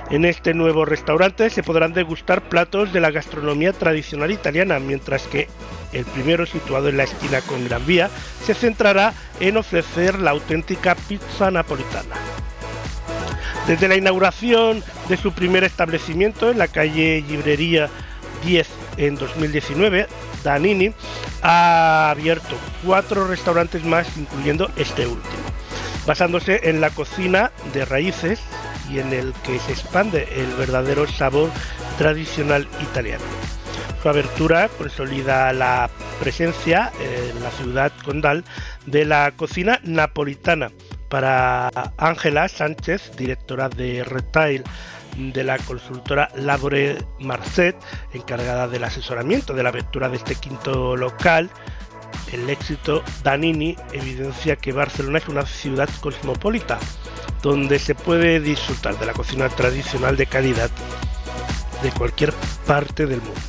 [0.10, 5.48] En este nuevo restaurante se podrán degustar platos de la gastronomía tradicional italiana, mientras que
[5.94, 8.10] el primero, situado en la esquina con Gran Vía,
[8.44, 12.16] se centrará en ofrecer la auténtica pizza napolitana.
[13.68, 17.90] Desde la inauguración de su primer establecimiento en la calle Librería
[18.44, 18.68] 10
[18.98, 20.08] en 2019,
[20.44, 20.92] Danini
[21.42, 25.44] ha abierto cuatro restaurantes más, incluyendo este último,
[26.06, 28.40] basándose en la cocina de raíces
[28.90, 31.50] y en el que se expande el verdadero sabor
[31.98, 33.24] tradicional italiano.
[34.02, 35.90] Su abertura consolida la
[36.20, 38.44] presencia en la ciudad condal
[38.86, 40.70] de la cocina napolitana,
[41.10, 44.64] para Ángela Sánchez, directora de Retail
[45.16, 47.76] de la consultora Labore Marcet,
[48.14, 51.50] encargada del asesoramiento de la apertura de este quinto local.
[52.32, 56.80] El éxito Danini evidencia que Barcelona es una ciudad cosmopolita,
[57.42, 60.70] donde se puede disfrutar de la cocina tradicional de calidad
[61.84, 62.34] de cualquier
[62.66, 63.42] parte del mundo.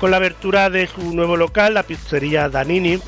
[0.00, 3.00] Con la apertura de su nuevo local, la pizzería Danini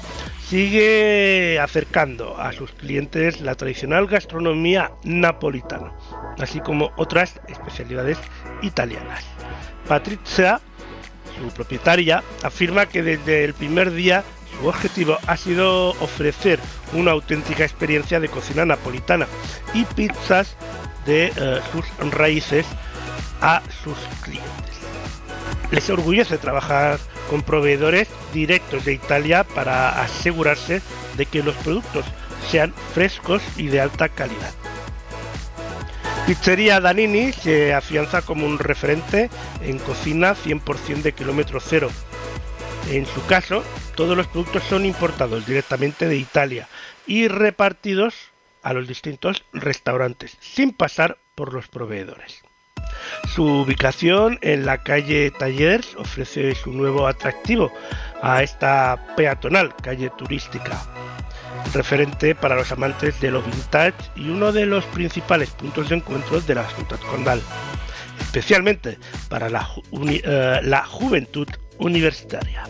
[0.49, 5.93] sigue acercando a sus clientes la tradicional gastronomía napolitana,
[6.39, 8.19] así como otras especialidades
[8.63, 9.25] italianas.
[9.89, 10.61] Patrizia,
[11.39, 14.23] su propietaria, afirma que desde el primer día
[14.59, 16.61] su objetivo ha sido ofrecer
[16.93, 19.27] una auténtica experiencia de cocina napolitana
[19.73, 20.57] y pizzas
[21.07, 22.67] de eh, sus raíces
[23.41, 24.53] a sus clientes.
[25.71, 26.99] Les orgullece trabajar
[27.29, 30.83] con proveedores directos de Italia para asegurarse
[31.17, 32.05] de que los productos
[32.51, 34.53] sean frescos y de alta calidad.
[36.27, 39.29] Pizzería Danini se afianza como un referente
[39.63, 41.91] en cocina 100% de kilómetro cero.
[42.91, 43.63] En su caso,
[43.95, 46.69] todos los productos son importados directamente de Italia
[47.07, 48.15] y repartidos
[48.63, 52.44] a los distintos restaurantes, sin pasar por los proveedores.
[53.35, 57.73] Su ubicación en la calle Tallers ofrece su nuevo atractivo
[58.23, 60.83] a esta peatonal calle turística,
[61.73, 66.41] referente para los amantes de lo vintage y uno de los principales puntos de encuentro
[66.41, 67.41] de la ciudad condal,
[68.21, 72.65] especialmente para la, eh, la juventud universitaria.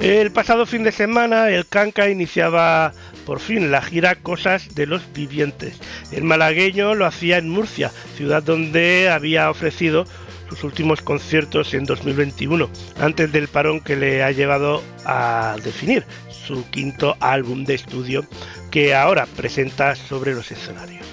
[0.00, 2.94] El pasado fin de semana el Canca iniciaba
[3.26, 5.78] por fin la gira Cosas de los Vivientes.
[6.10, 10.06] El malagueño lo hacía en Murcia, ciudad donde había ofrecido
[10.48, 16.64] sus últimos conciertos en 2021, antes del parón que le ha llevado a definir su
[16.70, 18.26] quinto álbum de estudio
[18.70, 21.06] que ahora presenta sobre los escenarios.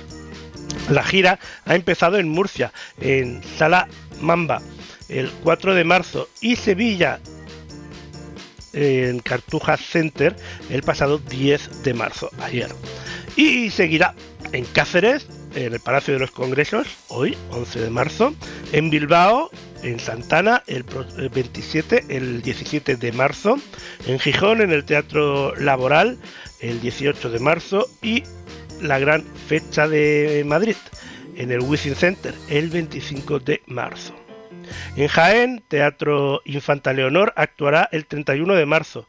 [0.90, 2.72] La gira ha empezado en Murcia,
[3.02, 3.90] en Sala
[4.22, 4.62] Mamba,
[5.10, 7.20] el 4 de marzo y Sevilla
[8.78, 10.36] en Cartuja Center
[10.70, 12.70] el pasado 10 de marzo, ayer.
[13.36, 14.14] Y seguirá
[14.52, 18.36] en Cáceres, en el Palacio de los Congresos, hoy, 11 de marzo,
[18.72, 19.50] en Bilbao,
[19.84, 20.84] en Santana, el
[21.34, 23.58] 27, el 17 de marzo,
[24.06, 26.18] en Gijón, en el Teatro Laboral,
[26.60, 28.24] el 18 de marzo, y
[28.82, 30.76] la gran fecha de Madrid,
[31.36, 34.27] en el Wizzing Center, el 25 de marzo.
[34.96, 39.08] En Jaén, Teatro Infanta Leonor actuará el 31 de marzo.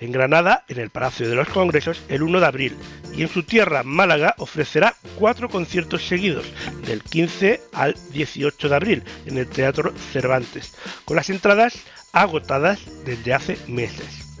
[0.00, 2.76] En Granada, en el Palacio de los Congresos, el 1 de abril.
[3.14, 6.44] Y en su tierra, Málaga, ofrecerá cuatro conciertos seguidos,
[6.84, 10.74] del 15 al 18 de abril, en el Teatro Cervantes,
[11.04, 14.36] con las entradas agotadas desde hace meses.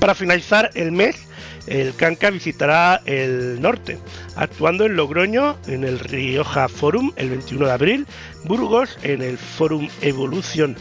[0.00, 1.28] Para finalizar el mes,
[1.66, 3.98] el Canca visitará el norte,
[4.36, 8.06] actuando en Logroño en el Rioja Forum el 21 de abril,
[8.44, 10.76] Burgos en el Forum Evolución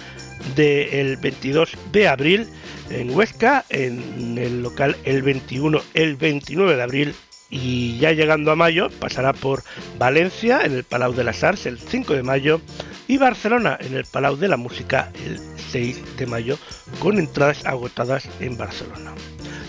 [0.56, 2.48] del 22 de abril,
[2.90, 7.16] en Huesca en el local el 21, el 29 de abril
[7.50, 9.64] y ya llegando a mayo pasará por
[10.00, 12.62] Valencia en el Palau de las Arts el 5 de mayo
[13.08, 15.40] y Barcelona en el Palau de la Música el
[15.72, 16.58] 6 de mayo
[17.00, 19.14] con entradas agotadas en Barcelona.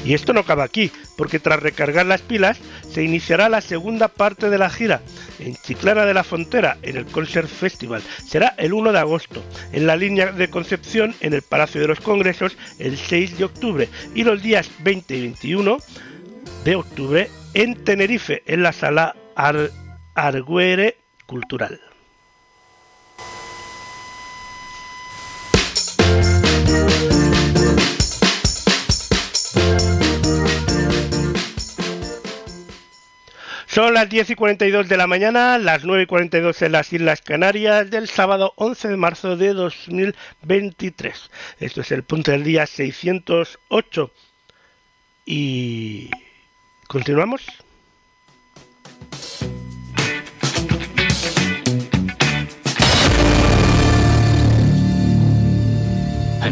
[0.04, 2.58] Y esto no acaba aquí, porque tras recargar las pilas
[2.92, 5.00] se iniciará la segunda parte de la gira,
[5.38, 8.02] en Chiclana de la Frontera, en el Concert Festival.
[8.26, 9.42] Será el 1 de agosto.
[9.72, 13.88] En la línea de Concepción, en el Palacio de los Congresos, el 6 de octubre.
[14.14, 15.78] Y los días 20 y 21
[16.64, 19.16] de octubre en Tenerife, en la sala
[20.14, 21.80] Arguere Cultural.
[33.74, 37.22] Son las 10 y 42 de la mañana, las 9 y 42 en las Islas
[37.22, 41.28] Canarias del sábado 11 de marzo de 2023.
[41.58, 44.12] Esto es el punto del día 608.
[45.26, 46.08] Y
[46.86, 47.44] continuamos.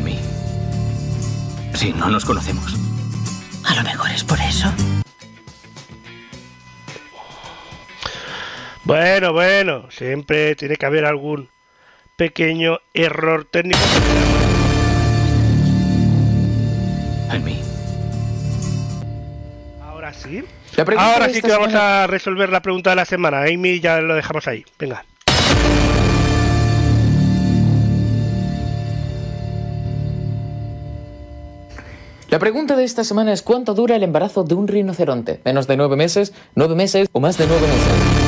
[0.02, 0.18] mí.
[1.74, 2.74] Sí, no nos conocemos.
[3.64, 4.74] A lo mejor es por eso.
[8.84, 11.48] Bueno, bueno, siempre tiene que haber algún
[12.16, 13.78] pequeño error técnico.
[17.44, 17.60] mí.
[19.82, 20.44] Ahora sí.
[20.96, 23.42] Ahora sí que vamos a resolver la pregunta de la semana.
[23.42, 24.64] Amy ya lo dejamos ahí.
[24.78, 25.04] Venga.
[32.30, 35.40] La pregunta de esta semana es ¿cuánto dura el embarazo de un rinoceronte?
[35.44, 38.21] ¿Menos de nueve meses, nueve meses o más de nueve meses?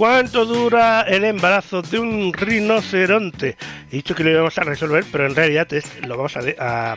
[0.00, 3.58] ¿Cuánto dura el embarazo de un rinoceronte?
[3.92, 5.68] He dicho que lo íbamos a resolver, pero en realidad
[6.06, 6.96] lo vamos a,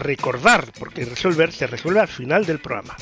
[0.00, 2.96] recordar, porque resolver se resuelve al final del programa.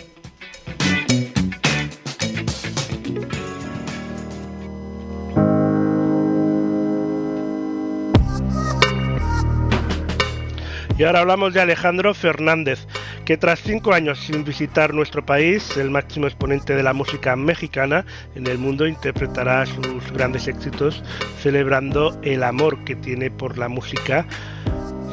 [10.98, 12.86] Y ahora hablamos de Alejandro Fernández,
[13.28, 18.06] que tras cinco años sin visitar nuestro país, el máximo exponente de la música mexicana
[18.34, 21.04] en el mundo interpretará sus grandes éxitos
[21.38, 24.26] celebrando el amor que tiene por la música,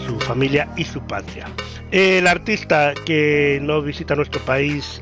[0.07, 1.45] su familia y su patria.
[1.91, 5.01] El artista que no visita nuestro país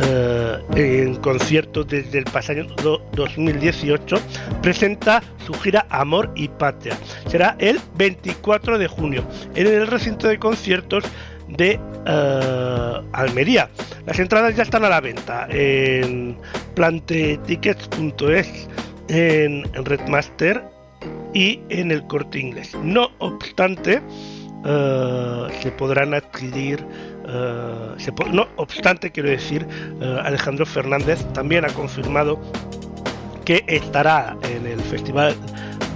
[0.00, 2.64] en concierto desde el pasado
[3.12, 4.16] 2018,
[4.62, 6.96] presenta su gira Amor y Patria.
[7.26, 9.24] Será el 24 de junio
[9.54, 11.04] en el recinto de conciertos
[11.48, 13.70] de eh, Almería.
[14.06, 16.36] Las entradas ya están a la venta en
[16.74, 18.68] plantetickets.es,
[19.08, 20.62] en Redmaster
[21.34, 22.74] y en el corte inglés.
[22.82, 24.02] No obstante,
[24.64, 26.84] eh, se podrán adquirir
[27.28, 29.66] eh, no obstante, quiero decir,
[30.00, 32.40] eh, Alejandro Fernández también ha confirmado
[33.44, 35.34] que estará en el festival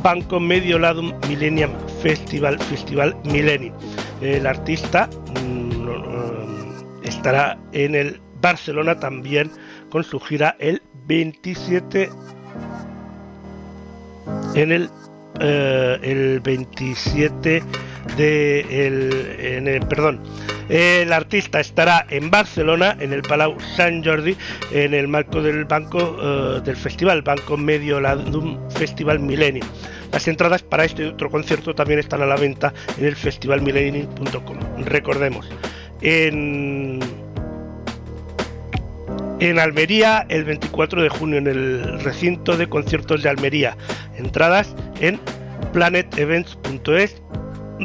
[0.02, 1.70] Banco Medio Ladum Millennium
[2.02, 3.74] Festival, Festival Millennium.
[4.20, 5.08] El artista
[5.40, 9.50] mm, estará en el Barcelona también
[9.90, 12.10] con su gira el 27
[14.54, 14.90] en el,
[15.40, 17.62] eh, el 27
[18.16, 20.20] de el, en perdón
[20.68, 24.36] el artista estará en Barcelona en el Palau Sant Jordi
[24.72, 29.66] en el marco del banco eh, del festival Banco Medio Ladum Festival Millennium.
[30.12, 35.48] Las entradas para este otro concierto también están a la venta en el festivalmillennium.com recordemos
[36.00, 37.00] en
[39.40, 43.76] en Almería el 24 de junio en el recinto de conciertos de Almería.
[44.16, 45.18] Entradas en
[45.72, 47.20] planetevents.es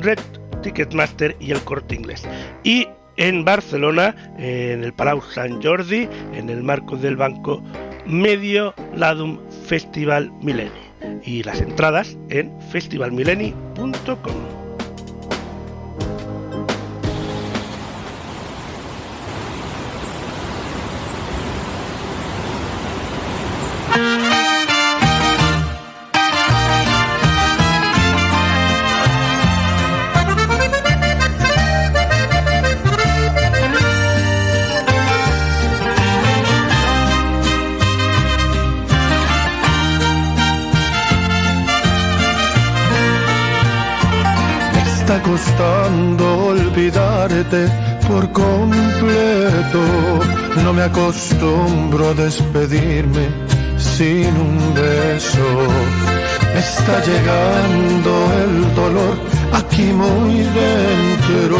[0.01, 0.19] Red
[0.61, 2.27] Ticketmaster y el Corte Inglés.
[2.63, 2.87] Y
[3.17, 7.63] en Barcelona, en el Palau Sant Jordi, en el marco del Banco
[8.05, 10.71] Medio Ladum Festival Millenni.
[11.23, 14.66] Y las entradas en festivalmillenni.com.
[46.87, 47.67] olvidarte
[48.07, 49.83] por completo.
[50.63, 53.27] No me acostumbro a despedirme
[53.77, 55.47] sin un beso.
[56.55, 58.11] está llegando
[58.43, 59.15] el dolor
[59.53, 61.57] aquí muy dentro.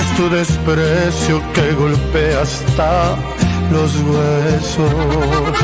[0.00, 3.16] Es tu desprecio que golpea hasta
[3.72, 5.54] los huesos.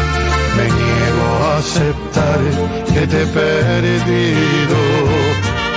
[0.56, 2.40] Me niego a aceptar
[2.92, 5.21] que te he perdido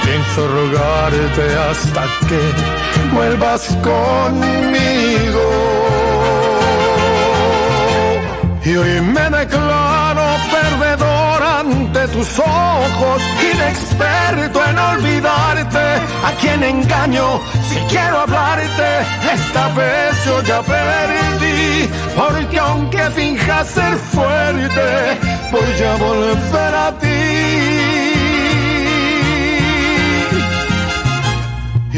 [0.06, 2.42] pienso rogarte hasta que
[3.14, 5.46] vuelvas conmigo.
[8.64, 13.22] Y hoy me declaro perdedor ante tus ojos,
[13.54, 15.86] inexperto en olvidarte,
[16.28, 17.40] a quien engaño
[17.70, 18.90] si quiero hablarte,
[19.34, 25.20] esta vez yo ya perdí, porque aunque finjas ser fuerte,
[25.52, 28.15] voy a volver a ti.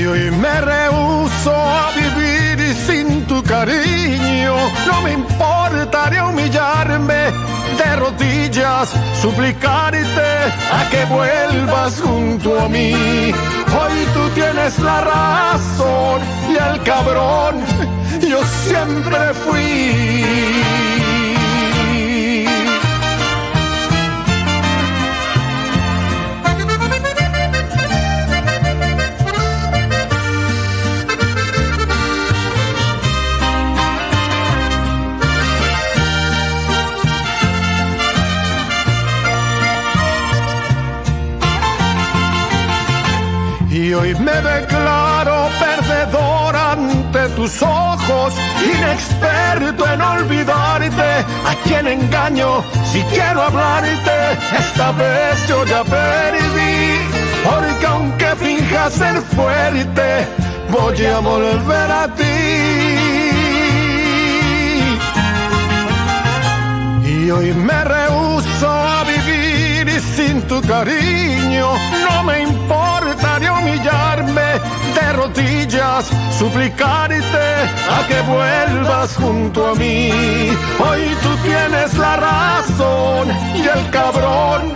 [0.07, 4.55] Y hoy me rehuso a vivir sin tu cariño.
[4.87, 7.33] No me importaría humillarme
[7.77, 8.89] de rodillas,
[9.21, 10.29] suplicarte
[10.71, 12.93] a que vuelvas junto a mí.
[12.93, 17.55] Hoy tú tienes la razón y el cabrón
[18.21, 21.06] yo siempre fui.
[43.97, 48.33] Y hoy me declaro perdedor ante tus ojos,
[48.63, 56.99] inexperto en olvidarte, a quien engaño si quiero hablarte, esta vez yo ya perdí,
[57.43, 60.27] porque aunque finjas ser fuerte,
[60.69, 62.23] voy a volver a ti.
[67.03, 71.73] Y hoy me rehuso a vivir sin tu cariño,
[72.07, 73.06] no me humillarme
[75.07, 76.05] de rodillas,
[76.37, 77.47] suplicarte
[77.95, 80.09] a que vuelvas junto a mí.
[80.79, 84.73] Hoy tú tienes la razón y el cabrón,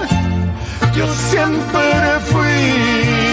[0.95, 3.30] yo siempre fui.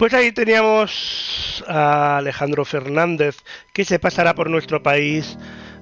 [0.00, 3.36] Pues ahí teníamos a Alejandro Fernández,
[3.74, 5.36] que se pasará por nuestro país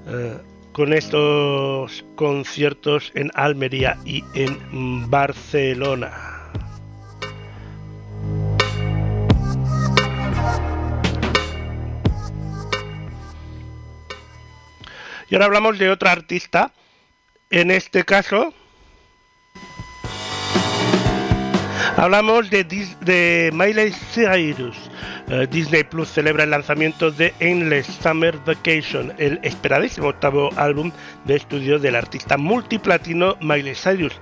[0.09, 0.37] eh,
[0.73, 6.11] con estos conciertos en Almería y en Barcelona.
[15.31, 16.73] Y ahora hablamos de otra artista,
[17.51, 18.53] en este caso
[21.99, 24.77] Hablamos de, Dis de Miley Cyrus.
[25.27, 30.93] Uh, Disney Plus celebra el lanzamiento de Endless Summer Vacation, el esperadísimo octavo álbum
[31.25, 34.13] de estudio del artista multiplatino Miley Cyrus,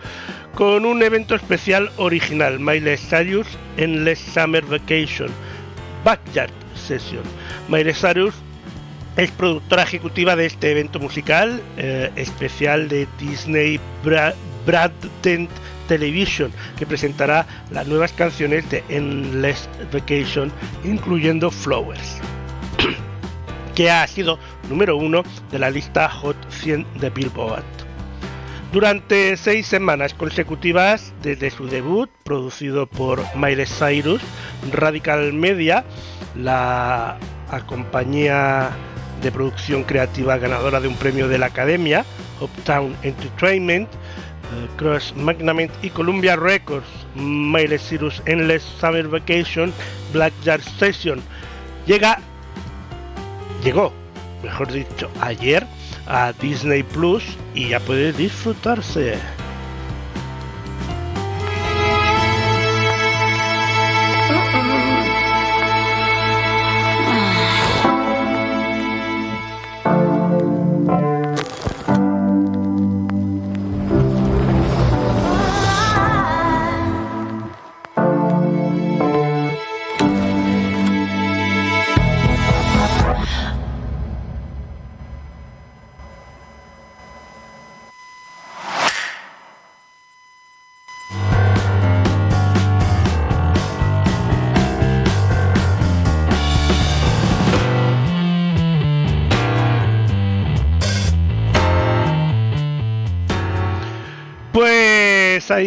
[0.54, 3.46] con un evento especial original, Miley Cyrus
[3.76, 5.28] Endless Summer Vacation,
[6.02, 7.24] Backyard Session.
[7.68, 8.34] Miley Cyrus
[9.18, 14.32] es productora ejecutiva de este evento musical eh, especial de Disney Bra
[14.64, 15.50] Bradtent
[15.87, 20.53] Television, que presentará las nuevas canciones de Endless Vacation,
[20.84, 22.18] incluyendo Flowers,
[23.74, 27.64] que ha sido número uno de la lista Hot 100 de Billboard.
[28.72, 34.20] Durante seis semanas consecutivas desde su debut, producido por Miley Cyrus,
[34.72, 35.84] Radical Media,
[36.34, 37.16] la
[37.66, 38.70] compañía
[39.22, 42.05] de producción creativa ganadora de un premio de la Academia,
[42.41, 43.89] Uptown Entertainment,
[44.76, 49.72] Cross Magnament y Columbia Records, Miley Cyrus Endless Summer Vacation,
[50.12, 51.22] Black Jar Session.
[51.86, 52.20] Llega,
[53.62, 53.92] llegó,
[54.42, 55.66] mejor dicho, ayer
[56.07, 57.24] a Disney Plus
[57.55, 59.18] y ya puede disfrutarse.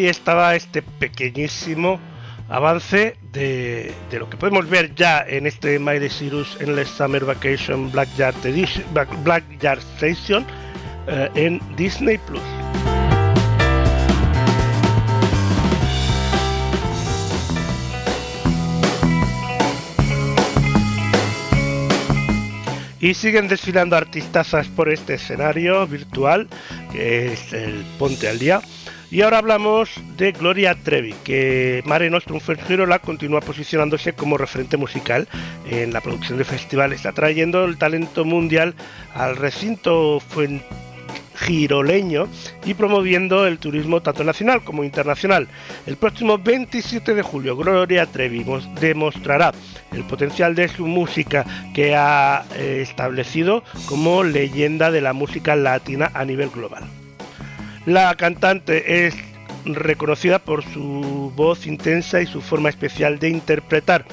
[0.08, 2.00] estaba este pequeñísimo
[2.50, 8.10] avance de, lo que podemos ver ya en este My Cyrus Endless Summer Vacation Black
[8.18, 10.46] Yard, Station
[11.08, 12.42] eh, en Disney Plus.
[23.02, 26.50] Y siguen desfilando artistazas por este escenario virtual,
[26.92, 28.62] que es el Ponte al Día.
[29.12, 32.40] Y ahora hablamos de Gloria Trevi, que Mare Nostrum
[32.88, 35.28] la continúa posicionándose como referente musical
[35.68, 38.76] en la producción de festivales, está trayendo el talento mundial
[39.16, 40.22] al recinto
[41.38, 42.28] giroleño
[42.66, 45.48] y promoviendo el turismo tanto nacional como internacional.
[45.88, 48.46] El próximo 27 de julio, Gloria Trevi
[48.80, 49.54] demostrará
[49.92, 56.12] el potencial de su música que ha eh, establecido como leyenda de la música latina
[56.14, 56.99] a nivel global.
[57.90, 59.16] La cantante es
[59.66, 64.06] reconocida por su voz intensa y su forma especial de interpretar,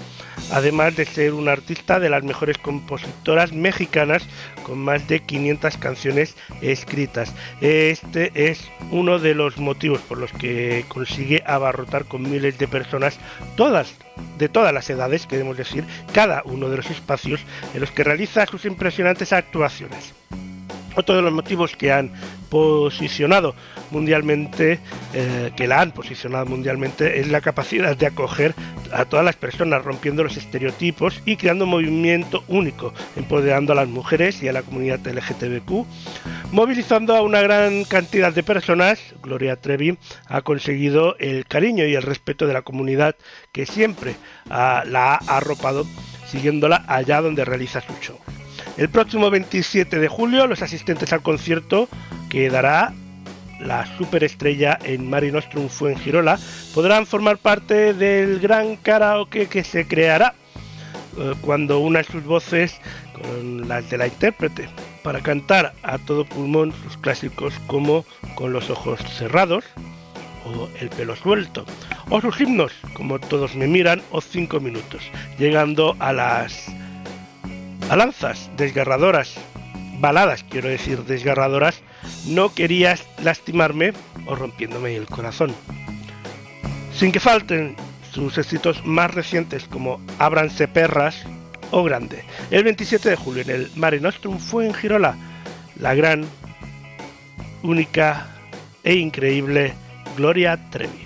[0.51, 4.27] además de ser una artista de las mejores compositoras mexicanas
[4.63, 7.35] con más de 500 canciones escritas.
[7.61, 13.19] Este es uno de los motivos por los que consigue abarrotar con miles de personas,
[13.59, 13.95] todas
[14.39, 17.43] de todas las edades, queremos decir, cada uno de los espacios
[17.75, 20.15] en los que realiza sus impresionantes actuaciones.
[20.97, 22.11] Otro de los motivos que han
[22.49, 23.55] posicionado
[23.91, 24.81] mundialmente,
[25.13, 28.55] eh, que la han posicionado mundialmente, es la capacidad de acoger
[28.93, 33.89] a todas las personas, rompiendo los estereotipos y creando un movimiento único, empoderando a las
[33.89, 35.87] mujeres y a la comunidad LGTBQ,
[36.53, 38.99] movilizando a una gran cantidad de personas.
[39.23, 43.17] Gloria Trevi ha conseguido el cariño y el respeto de la comunidad
[43.53, 44.17] que siempre
[44.49, 45.85] la ha arropado,
[46.27, 48.19] siguiéndola allá donde realiza su show.
[48.77, 51.89] El próximo 27 de julio, los asistentes al concierto
[52.29, 52.93] que dará
[53.61, 56.39] la superestrella en Mari Nostrum Girola
[56.75, 60.35] podrán formar parte del gran karaoke que se creará
[61.19, 62.79] eh, cuando una sus voces
[63.15, 64.69] con las de la intérprete
[65.03, 68.05] para cantar a todo pulmón sus clásicos como
[68.35, 69.65] Con los ojos cerrados
[70.45, 71.65] o El pelo suelto
[72.11, 75.03] o sus himnos como Todos me miran o Cinco minutos,
[75.39, 76.76] llegando a las
[77.89, 79.35] Alanzas desgarradoras,
[80.01, 81.83] baladas quiero decir desgarradoras,
[82.27, 83.93] no querías lastimarme
[84.27, 85.55] o rompiéndome el corazón.
[86.93, 87.77] Sin que falten
[88.13, 91.25] sus éxitos más recientes como Ábranse perras
[91.71, 92.25] o Grande.
[92.51, 95.17] El 27 de julio en el Mare Nostrum fue en Girola
[95.79, 96.27] la gran,
[97.63, 98.27] única
[98.83, 99.75] e increíble
[100.17, 101.06] Gloria Trevi.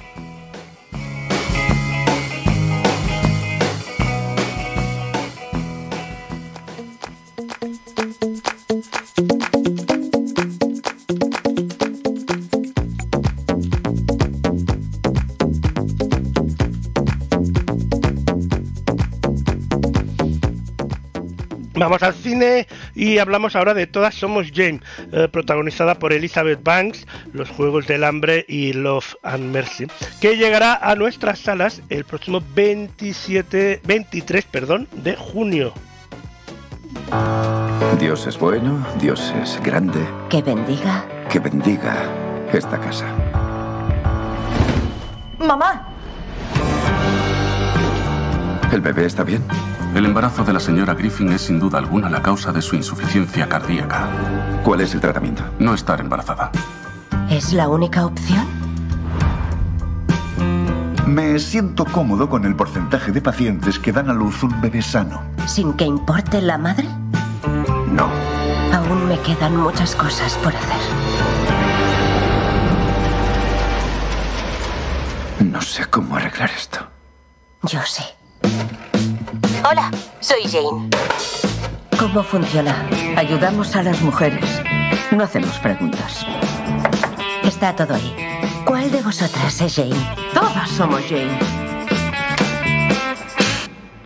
[21.81, 27.07] Vamos al cine y hablamos ahora de Todas Somos James, eh, protagonizada por Elizabeth Banks,
[27.33, 29.87] Los Juegos del Hambre y Love and Mercy,
[30.21, 35.73] que llegará a nuestras salas el próximo 27, 23 perdón, de junio.
[37.99, 40.07] Dios es bueno, Dios es grande.
[40.29, 41.07] Que bendiga.
[41.31, 41.97] Que bendiga
[42.53, 43.07] esta casa.
[45.39, 45.89] ¡Mamá!
[48.71, 49.43] ¿El bebé está bien?
[49.95, 53.49] El embarazo de la señora Griffin es sin duda alguna la causa de su insuficiencia
[53.49, 54.09] cardíaca.
[54.63, 55.43] ¿Cuál es el tratamiento?
[55.59, 56.53] No estar embarazada.
[57.29, 58.47] ¿Es la única opción?
[61.07, 65.23] Me siento cómodo con el porcentaje de pacientes que dan a luz un bebé sano.
[65.47, 66.87] ¿Sin que importe la madre?
[67.93, 68.09] No.
[68.73, 70.81] Aún me quedan muchas cosas por hacer.
[75.45, 76.79] No sé cómo arreglar esto.
[77.65, 78.05] Yo sé.
[79.63, 79.91] Hola,
[80.21, 80.89] soy Jane.
[81.99, 82.75] ¿Cómo funciona?
[83.17, 84.45] Ayudamos a las mujeres.
[85.11, 86.25] No hacemos preguntas.
[87.43, 88.17] Está todo ahí.
[88.65, 90.17] ¿Cuál de vosotras es Jane?
[90.33, 91.39] Todas somos Jane.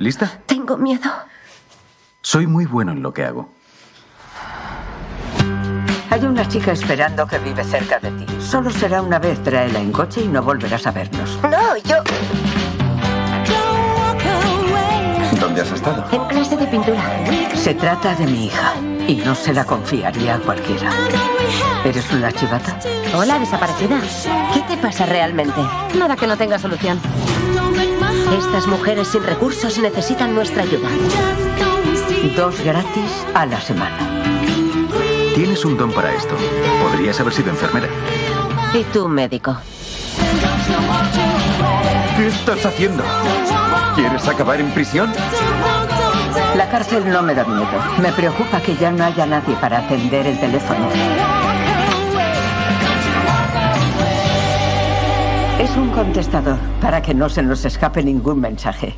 [0.00, 0.40] ¿Lista?
[0.46, 1.10] Tengo miedo.
[2.20, 3.48] Soy muy bueno en lo que hago.
[6.10, 8.26] Hay una chica esperando que vive cerca de ti.
[8.40, 11.38] Solo será una vez, tráela en coche y no volverás a vernos.
[11.42, 11.96] No, yo...
[15.54, 16.04] ¿Dónde has estado?
[16.10, 17.54] En clase de pintura.
[17.54, 18.74] Se trata de mi hija
[19.06, 20.90] y no se la confiaría a cualquiera.
[21.84, 22.76] ¿Eres una chivata?
[23.14, 24.00] Hola, desaparecida.
[24.52, 25.60] ¿Qué te pasa realmente?
[25.96, 26.98] Nada que no tenga solución.
[28.36, 30.88] Estas mujeres sin recursos necesitan nuestra ayuda.
[32.36, 33.96] Dos gratis a la semana.
[35.36, 36.34] Tienes un don para esto.
[36.82, 37.86] Podrías haber sido enfermera.
[38.74, 39.56] ¿Y tú, médico?
[42.16, 43.02] ¿Qué estás haciendo?
[43.96, 45.12] ¿Quieres acabar en prisión?
[46.56, 47.66] La cárcel no me da miedo.
[48.00, 50.88] Me preocupa que ya no haya nadie para atender el teléfono.
[55.58, 58.94] Es un contestador para que no se nos escape ningún mensaje.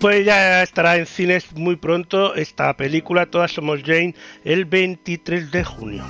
[0.00, 5.64] Pues ya estará en cines muy pronto esta película, Todas Somos Jane, el 23 de
[5.64, 6.04] junio.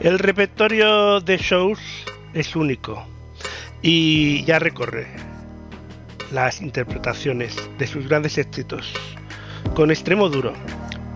[0.00, 1.78] El repertorio de shows
[2.32, 3.06] es único
[3.82, 5.06] y ya recorre
[6.32, 8.92] las interpretaciones de sus grandes éxitos
[9.74, 10.54] con extremo duro,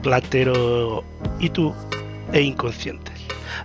[0.02, 1.02] platero
[1.40, 1.74] y tú
[2.32, 3.14] e inconscientes.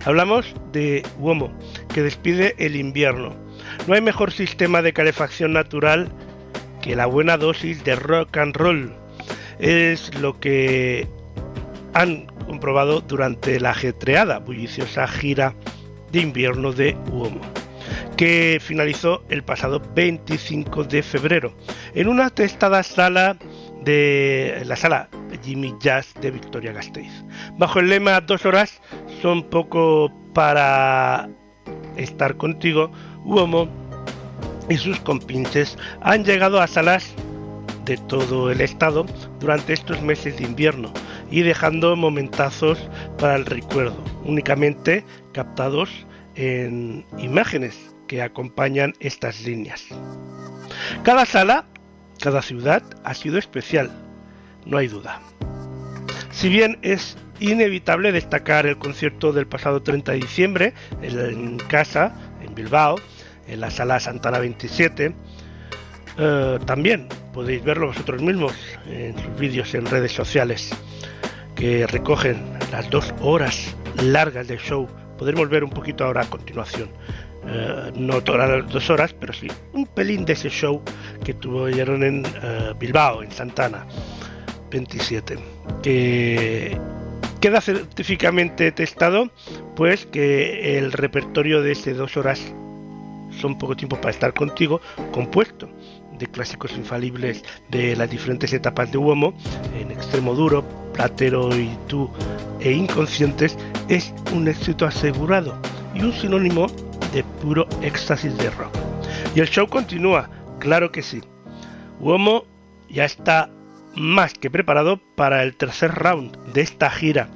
[0.04, 1.52] Hablamos de Uomo,
[1.92, 3.34] que despide el invierno.
[3.86, 6.10] No hay mejor sistema de calefacción natural
[6.80, 8.94] que la buena dosis de rock and roll.
[9.58, 11.06] Es lo que
[11.94, 15.54] han comprobado durante la ajetreada, bulliciosa gira
[16.10, 17.40] de invierno de Uomo,
[18.16, 21.54] que finalizó el pasado 25 de febrero
[21.94, 23.36] en una testada sala
[23.84, 25.08] de la sala
[25.42, 27.12] Jimmy Jazz de Victoria Gasteiz.
[27.58, 28.80] Bajo el lema Dos horas
[29.20, 31.28] son poco para
[31.96, 32.90] estar contigo,
[33.24, 33.68] Uomo
[34.68, 37.14] y sus compinches han llegado a salas
[37.84, 39.06] de todo el estado
[39.40, 40.92] durante estos meses de invierno
[41.30, 42.78] y dejando momentazos
[43.18, 45.90] para el recuerdo, únicamente captados
[46.34, 49.86] en imágenes que acompañan estas líneas.
[51.02, 51.66] Cada sala,
[52.20, 53.90] cada ciudad ha sido especial,
[54.64, 55.20] no hay duda.
[56.30, 57.16] Si bien es
[57.50, 62.96] inevitable destacar el concierto del pasado 30 de diciembre en casa, en Bilbao,
[63.48, 65.14] en la sala Santana 27,
[66.18, 68.52] eh, también podéis verlo vosotros mismos
[68.86, 70.70] en sus vídeos en redes sociales
[71.54, 74.88] que recogen las dos horas largas del show.
[75.18, 76.90] Podremos ver un poquito ahora a continuación.
[77.46, 80.82] Eh, no todas las dos horas, pero sí un pelín de ese show
[81.24, 83.86] que tuvieron en eh, Bilbao, en Santana
[84.70, 85.38] 27,
[85.82, 86.78] que
[87.42, 89.28] queda científicamente testado,
[89.74, 92.40] pues que el repertorio de ese dos horas
[93.36, 94.80] son poco tiempo para estar contigo,
[95.10, 95.68] compuesto
[96.20, 99.34] de clásicos infalibles de las diferentes etapas de Uomo,
[99.76, 102.08] en extremo duro, platero y tú
[102.60, 105.60] e inconscientes, es un éxito asegurado
[105.96, 106.68] y un sinónimo
[107.12, 108.72] de puro éxtasis de rock.
[109.34, 110.30] Y el show continúa,
[110.60, 111.20] claro que sí.
[111.98, 112.44] Uomo
[112.88, 113.50] ya está
[113.96, 117.28] más que preparado para el tercer round de esta gira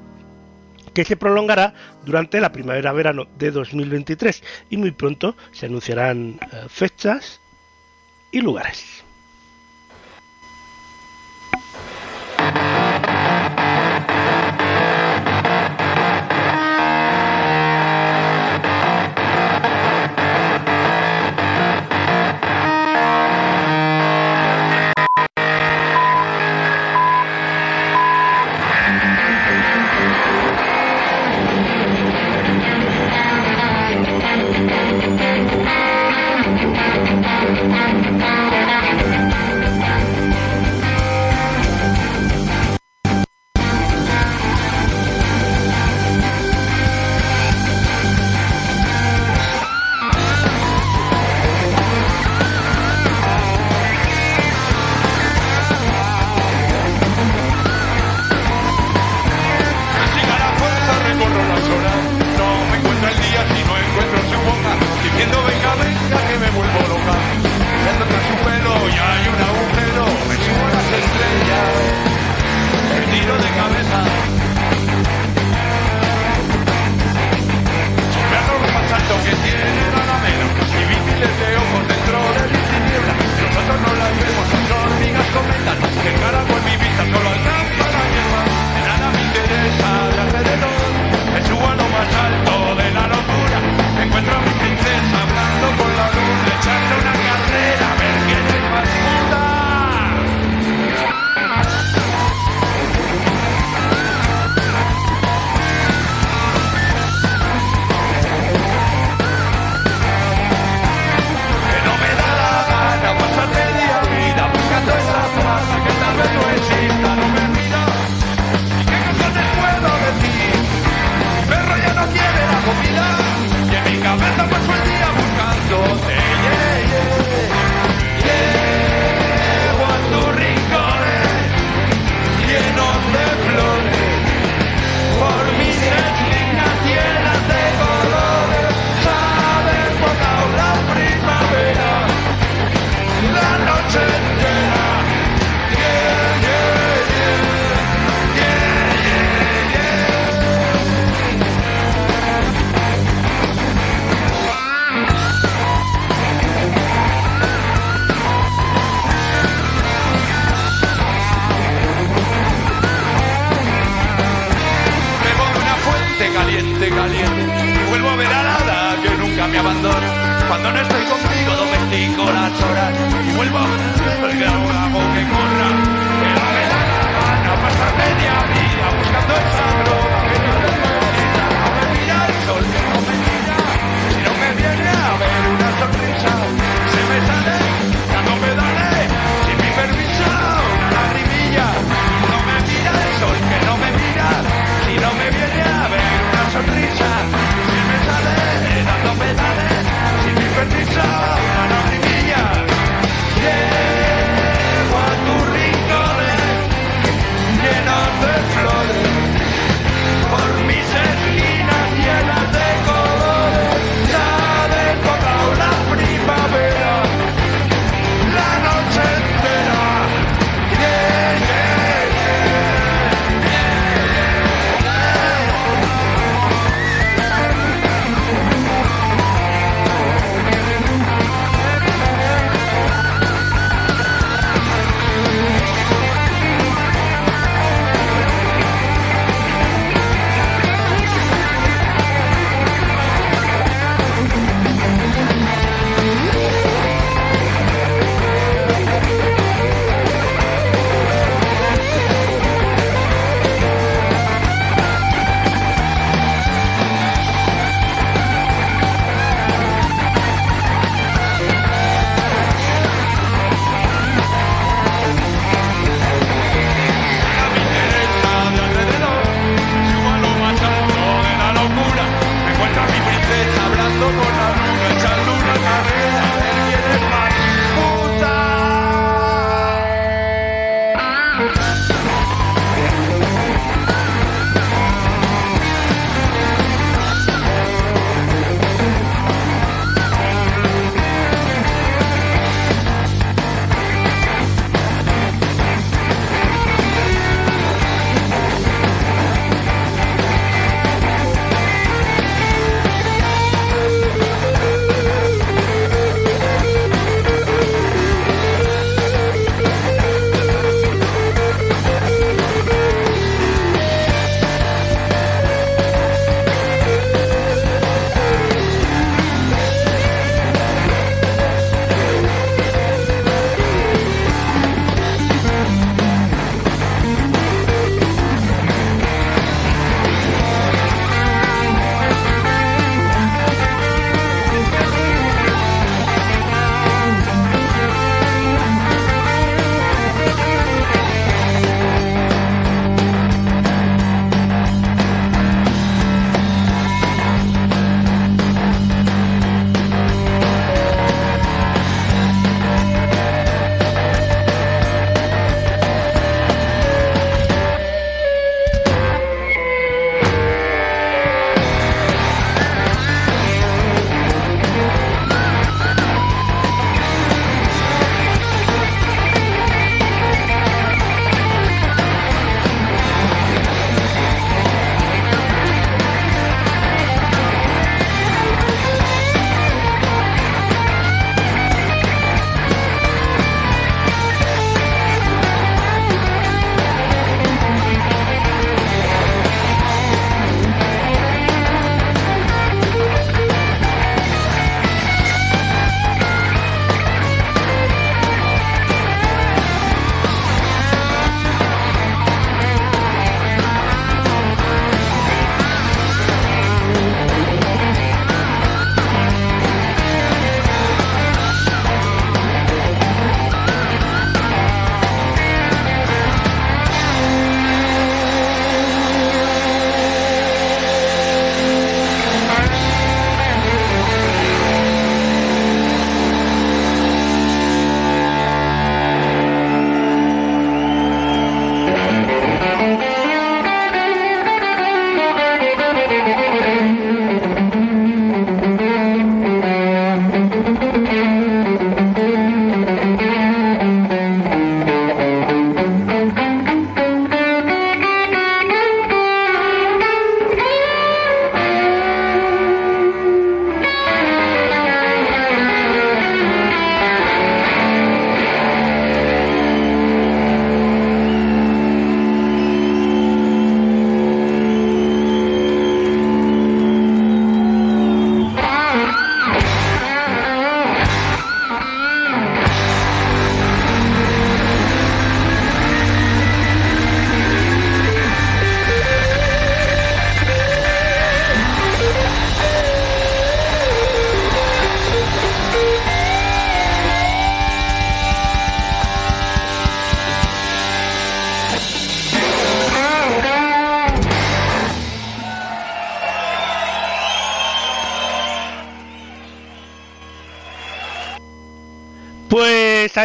[0.94, 1.74] que se prolongará
[2.06, 7.38] durante la primavera-verano de 2023 y muy pronto se anunciarán eh, fechas
[8.32, 9.05] y lugares.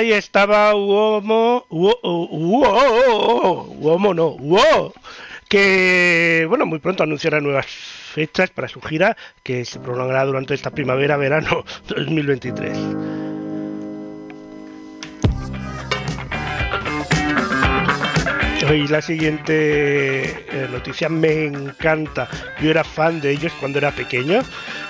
[0.02, 2.14] Ahí estaba Uomo, Uomo,
[4.14, 4.94] no, Uomo,
[5.48, 10.72] que bueno, muy pronto anunciará nuevas fechas para su gira que se prolongará durante esta
[10.72, 13.31] primavera-verano 2023.
[18.74, 22.30] Y la siguiente eh, noticia me encanta.
[22.62, 24.42] Yo era fan de ellos cuando era pequeño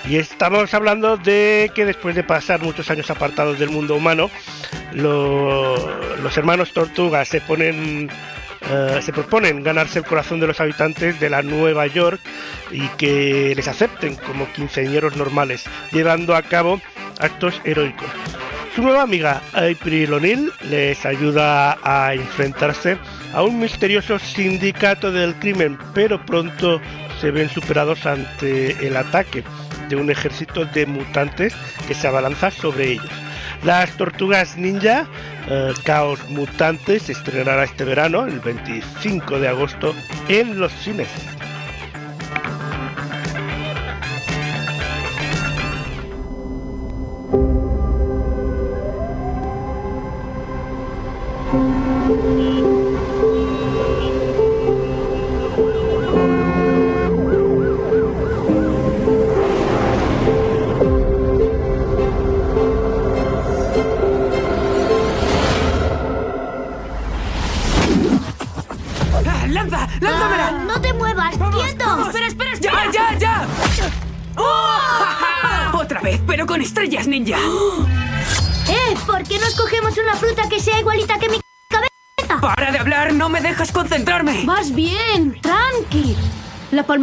[0.08, 4.30] y estamos hablando de que después de pasar muchos años apartados del mundo humano,
[4.92, 8.08] los hermanos Tortugas se ponen
[8.70, 12.20] eh, se proponen ganarse el corazón de los habitantes de la Nueva York
[12.70, 16.80] y que les acepten como quinceañeros normales, llevando a cabo
[17.18, 18.08] actos heroicos.
[18.74, 22.96] Su nueva amiga April O'Neil les ayuda a enfrentarse
[23.32, 26.80] a un misterioso sindicato del crimen, pero pronto
[27.20, 29.44] se ven superados ante el ataque
[29.88, 31.54] de un ejército de mutantes
[31.86, 33.10] que se abalanza sobre ellos.
[33.64, 35.06] Las Tortugas Ninja,
[35.48, 39.94] eh, Caos Mutantes, se estrenará este verano, el 25 de agosto,
[40.28, 41.08] en los cines.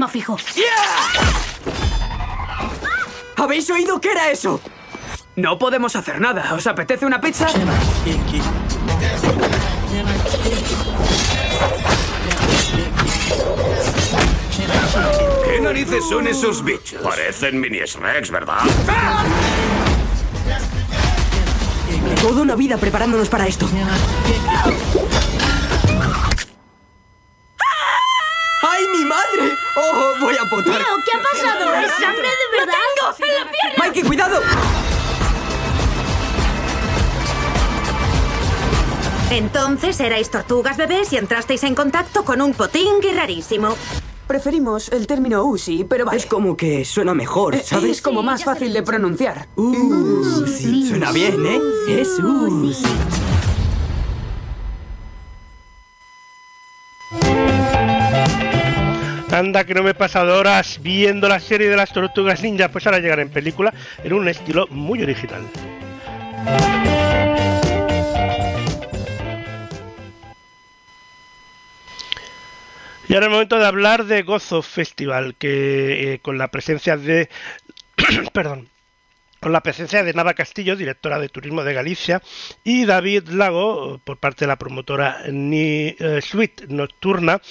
[0.07, 0.37] Fijo.
[3.37, 4.61] ¿Habéis oído qué era eso?
[5.35, 6.53] No podemos hacer nada.
[6.53, 7.47] ¿Os apetece una pizza?
[15.45, 17.01] ¿Qué narices son esos bichos?
[17.01, 18.59] Parecen mini Rex, ¿verdad?
[22.21, 23.67] Toda una vida preparándonos para esto.
[28.61, 29.53] ¡Ay, mi madre!
[29.77, 30.79] ¡Oh, voy a potar!
[30.79, 31.73] Leo, ¿qué ha pasado?
[31.75, 32.73] ¿Es sangre de verdad?
[33.01, 33.31] ¡Lo tengo!
[33.31, 33.85] ¡En la pierna!
[33.85, 34.41] ¡Mikey, cuidado!
[39.31, 43.75] Entonces erais tortugas bebés y entrasteis en contacto con un potingui rarísimo.
[44.27, 46.17] Preferimos el término Uzi, pero vale.
[46.17, 47.91] Es como que suena mejor, ¿sabes?
[47.91, 49.47] Es como más fácil de pronunciar.
[49.55, 50.87] Uzi.
[50.87, 51.59] Suena bien, ¿eh?
[51.87, 52.85] Es Uzi.
[59.39, 62.85] Anda que no me he pasado horas viendo la serie de las tortugas ninja, pues
[62.85, 65.43] ahora llegará en película en un estilo muy original.
[73.07, 76.97] Y ahora es el momento de hablar de Gozo Festival, que eh, con la presencia
[76.97, 77.29] de...
[78.33, 78.67] perdón.
[79.39, 82.21] Con la presencia de Nava Castillo, directora de Turismo de Galicia,
[82.63, 87.41] y David Lago, por parte de la promotora Ni eh, Suite Nocturna,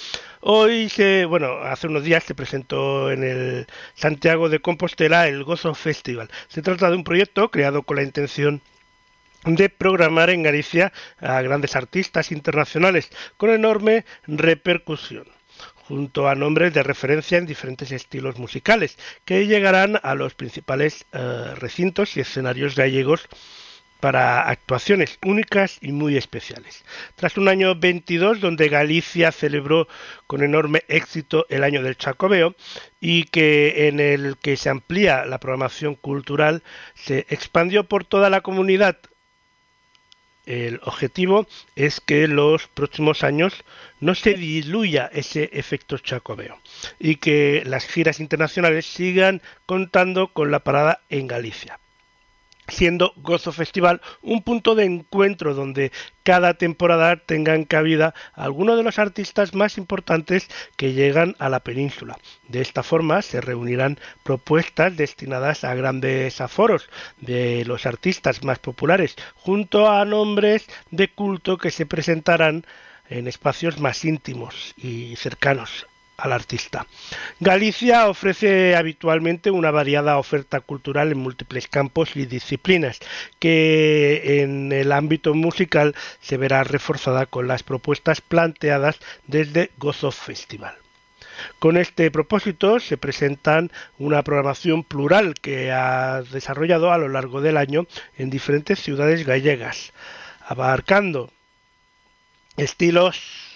[0.41, 5.73] Hoy, se, bueno, hace unos días se presentó en el Santiago de Compostela el Gozo
[5.75, 6.29] Festival.
[6.47, 8.61] Se trata de un proyecto creado con la intención
[9.43, 15.27] de programar en Galicia a grandes artistas internacionales con enorme repercusión
[15.89, 18.95] junto a nombres de referencia en diferentes estilos musicales,
[19.25, 23.27] que llegarán a los principales eh, recintos y escenarios gallegos
[23.99, 26.85] para actuaciones únicas y muy especiales.
[27.15, 29.87] Tras un año 22 donde Galicia celebró
[30.27, 32.55] con enorme éxito el año del Chacobeo
[33.01, 36.61] y que en el que se amplía la programación cultural,
[36.93, 38.97] se expandió por toda la comunidad
[40.49, 43.63] el objetivo es que los próximos años
[43.99, 46.59] no se diluya ese efecto chacobeo
[46.99, 51.79] y que las giras internacionales sigan contando con la parada en Galicia
[52.69, 55.91] siendo Gozo Festival un punto de encuentro donde
[56.23, 60.47] cada temporada tengan cabida algunos de los artistas más importantes
[60.77, 62.17] que llegan a la península.
[62.47, 66.89] De esta forma se reunirán propuestas destinadas a grandes aforos
[67.19, 72.65] de los artistas más populares, junto a nombres de culto que se presentarán
[73.09, 75.88] en espacios más íntimos y cercanos
[76.19, 76.85] al artista.
[77.39, 82.99] Galicia ofrece habitualmente una variada oferta cultural en múltiples campos y disciplinas,
[83.39, 90.75] que en el ámbito musical se verá reforzada con las propuestas planteadas desde Gozo Festival.
[91.59, 97.55] Con este propósito se presentan una programación plural que ha desarrollado a lo largo del
[97.55, 97.87] año
[98.17, 99.93] en diferentes ciudades gallegas
[100.49, 101.31] abarcando
[102.57, 103.48] estilos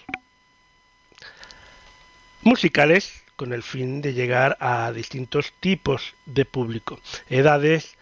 [2.44, 7.00] musicales con el fin de llegar a distintos tipos de público,
[7.30, 7.96] edades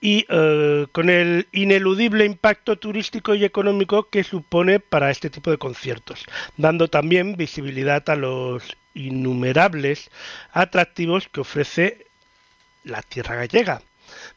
[0.00, 5.58] y eh, con el ineludible impacto turístico y económico que supone para este tipo de
[5.58, 6.24] conciertos,
[6.56, 10.10] dando también visibilidad a los innumerables
[10.52, 12.06] atractivos que ofrece
[12.84, 13.82] la tierra gallega.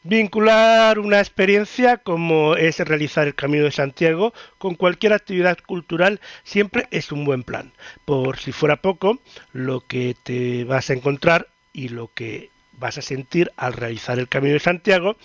[0.04, 6.88] Vincular una experiencia como es realizar el Camino de Santiago con cualquier actividad cultural siempre
[6.90, 7.72] es un buen plan.
[8.04, 9.20] Por si fuera poco,
[9.52, 14.28] lo que te vas a encontrar y lo que vas a sentir al realizar el
[14.28, 15.16] Camino de Santiago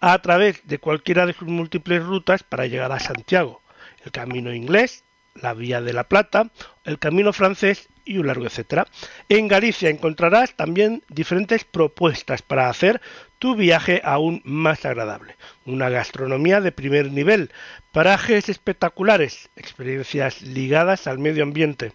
[0.00, 3.62] a través de cualquiera de sus múltiples rutas para llegar a Santiago.
[4.04, 5.02] El camino inglés,
[5.34, 6.50] la Vía de la Plata,
[6.84, 8.86] el camino francés y un largo etcétera.
[9.28, 13.02] En Galicia encontrarás también diferentes propuestas para hacer
[13.38, 15.36] tu viaje aún más agradable.
[15.66, 17.50] Una gastronomía de primer nivel,
[17.92, 21.92] parajes espectaculares, experiencias ligadas al medio ambiente,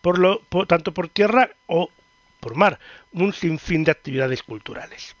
[0.00, 1.90] por lo, tanto por tierra o
[2.40, 2.78] por mar,
[3.12, 5.14] un sinfín de actividades culturales.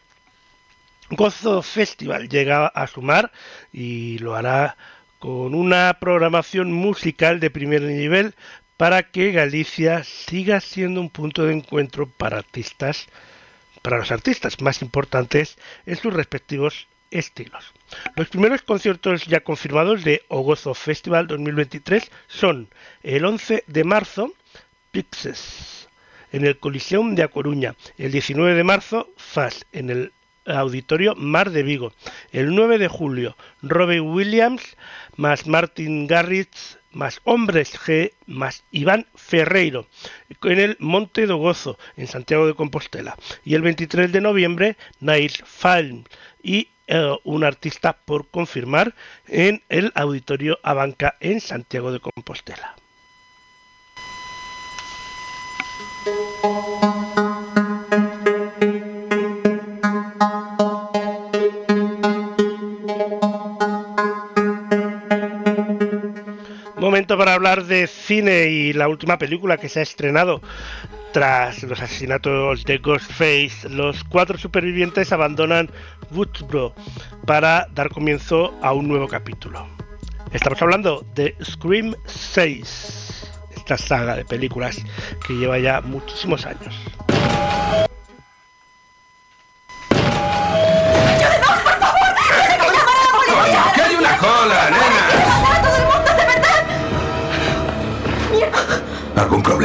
[1.10, 3.30] Gozo Festival llega a sumar
[3.72, 4.76] y lo hará
[5.18, 8.34] con una programación musical de primer nivel
[8.76, 13.06] para que Galicia siga siendo un punto de encuentro para artistas
[13.84, 17.74] para los artistas más importantes en sus respectivos estilos.
[18.16, 22.68] Los primeros conciertos ya confirmados de Ogozo Festival 2023 son
[23.02, 24.32] el 11 de marzo,
[24.90, 25.88] Pixes,
[26.32, 30.12] en el Coliseum de A Coruña, el 19 de marzo, FAS, en el
[30.46, 31.92] Auditorio Mar de Vigo,
[32.32, 34.76] el 9 de julio, Robbie Williams
[35.16, 39.86] más Martin Garrix más Hombres G, más Iván Ferreiro,
[40.42, 43.16] en el Monte do Gozo, en Santiago de Compostela.
[43.44, 46.04] Y el 23 de noviembre, Nice Falm
[46.42, 48.94] y eh, un artista por confirmar
[49.26, 52.76] en el Auditorio Abanca en Santiago de Compostela.
[66.94, 70.40] Momento para hablar de cine y la última película que se ha estrenado
[71.12, 73.68] tras los asesinatos de Ghostface.
[73.68, 75.68] Los cuatro supervivientes abandonan
[76.12, 76.72] Woodsboro
[77.26, 79.66] para dar comienzo a un nuevo capítulo.
[80.32, 84.80] Estamos hablando de Scream 6, esta saga de películas
[85.26, 86.76] que lleva ya muchísimos años.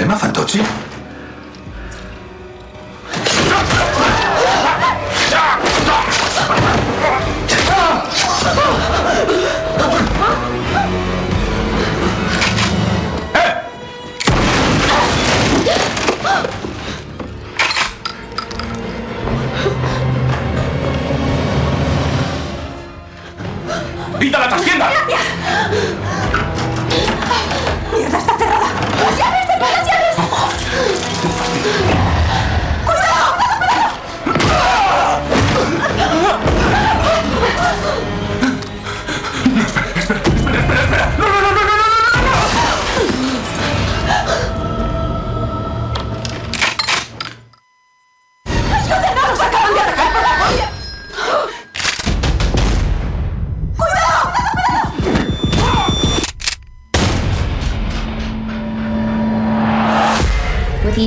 [0.09, 0.88] ¿Algún problema,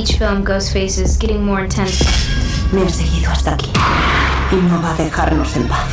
[0.03, 2.03] each film, Ghostface is getting more intense.
[2.73, 3.71] Me ha seguido hasta aquí
[4.51, 5.87] y no va a dejarnos en paz.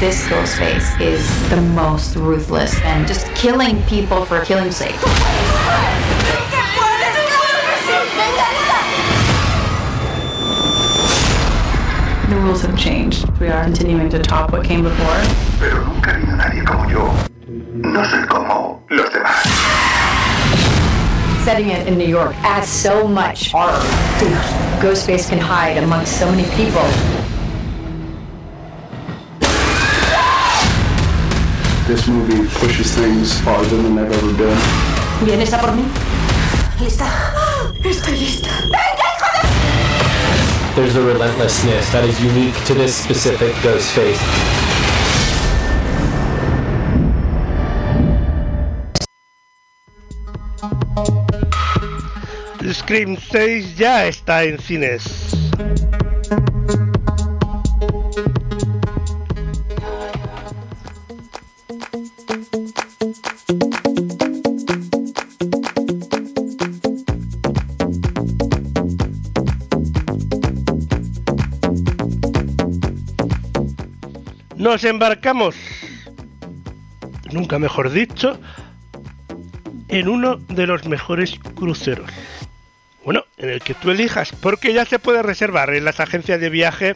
[0.00, 4.98] This Ghostface is the most ruthless and just killing people for killing's sake.
[12.28, 13.28] The rules have changed.
[13.38, 15.20] We are continuing to top what came before.
[15.60, 17.12] Pero nunca ha habido nadie como yo.
[17.46, 19.87] No soy como los demás.
[21.48, 23.80] Setting it in New York adds so much horror.
[24.84, 26.84] Ghostface can hide amongst so many people.
[31.86, 34.58] This movie pushes things farther than they've ever been.
[35.24, 35.84] ¿Vienes a por mí?
[36.80, 37.08] ¿Lista?
[37.82, 38.50] Estoy lista.
[40.74, 44.67] There's a relentlessness that is unique to this specific Ghostface.
[52.88, 55.04] Scream 6 ya está en cines.
[74.56, 75.56] Nos embarcamos,
[77.32, 78.40] nunca mejor dicho,
[79.88, 82.10] en uno de los mejores cruceros.
[83.38, 86.94] En el que tú elijas, porque ya se puede reservar en las agencias de viaje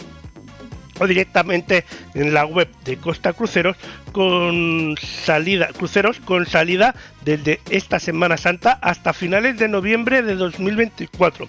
[0.99, 3.77] o directamente en la web de Costa Cruceros
[4.13, 6.95] con salida cruceros con salida
[7.25, 11.47] desde esta Semana Santa hasta finales de noviembre de 2024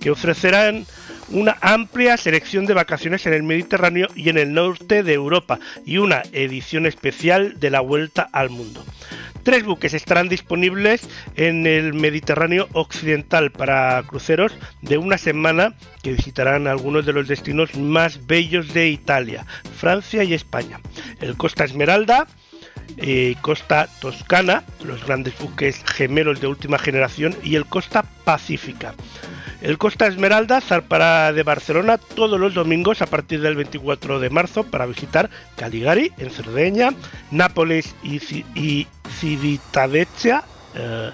[0.00, 0.86] que ofrecerán
[1.28, 5.98] una amplia selección de vacaciones en el Mediterráneo y en el norte de Europa y
[5.98, 8.84] una edición especial de la Vuelta al Mundo.
[9.46, 14.52] Tres buques estarán disponibles en el Mediterráneo Occidental para cruceros
[14.82, 19.46] de una semana que visitarán algunos de los destinos más bellos de Italia,
[19.76, 20.80] Francia y España.
[21.20, 22.26] El Costa Esmeralda,
[22.96, 28.96] eh, Costa Toscana, los grandes buques gemelos de última generación, y el Costa Pacífica.
[29.62, 34.64] El Costa Esmeralda zarpará de Barcelona todos los domingos a partir del 24 de marzo
[34.64, 36.90] para visitar Caligari en Cerdeña,
[37.30, 38.20] Nápoles y,
[38.54, 38.86] y
[39.18, 41.10] Civitavecchia eh,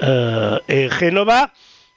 [0.00, 1.52] eh, en Génova,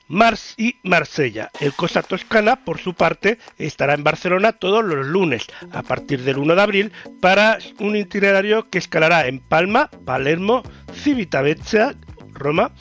[0.07, 1.51] Mars y Marsella.
[1.59, 6.37] El Costa Toscana, por su parte, estará en Barcelona todos los lunes a partir del
[6.37, 6.91] 1 de abril
[7.21, 10.63] para un itinerario que escalará en Palma, Palermo,
[10.93, 11.95] Civitavecchia,
[12.33, 12.71] Roma,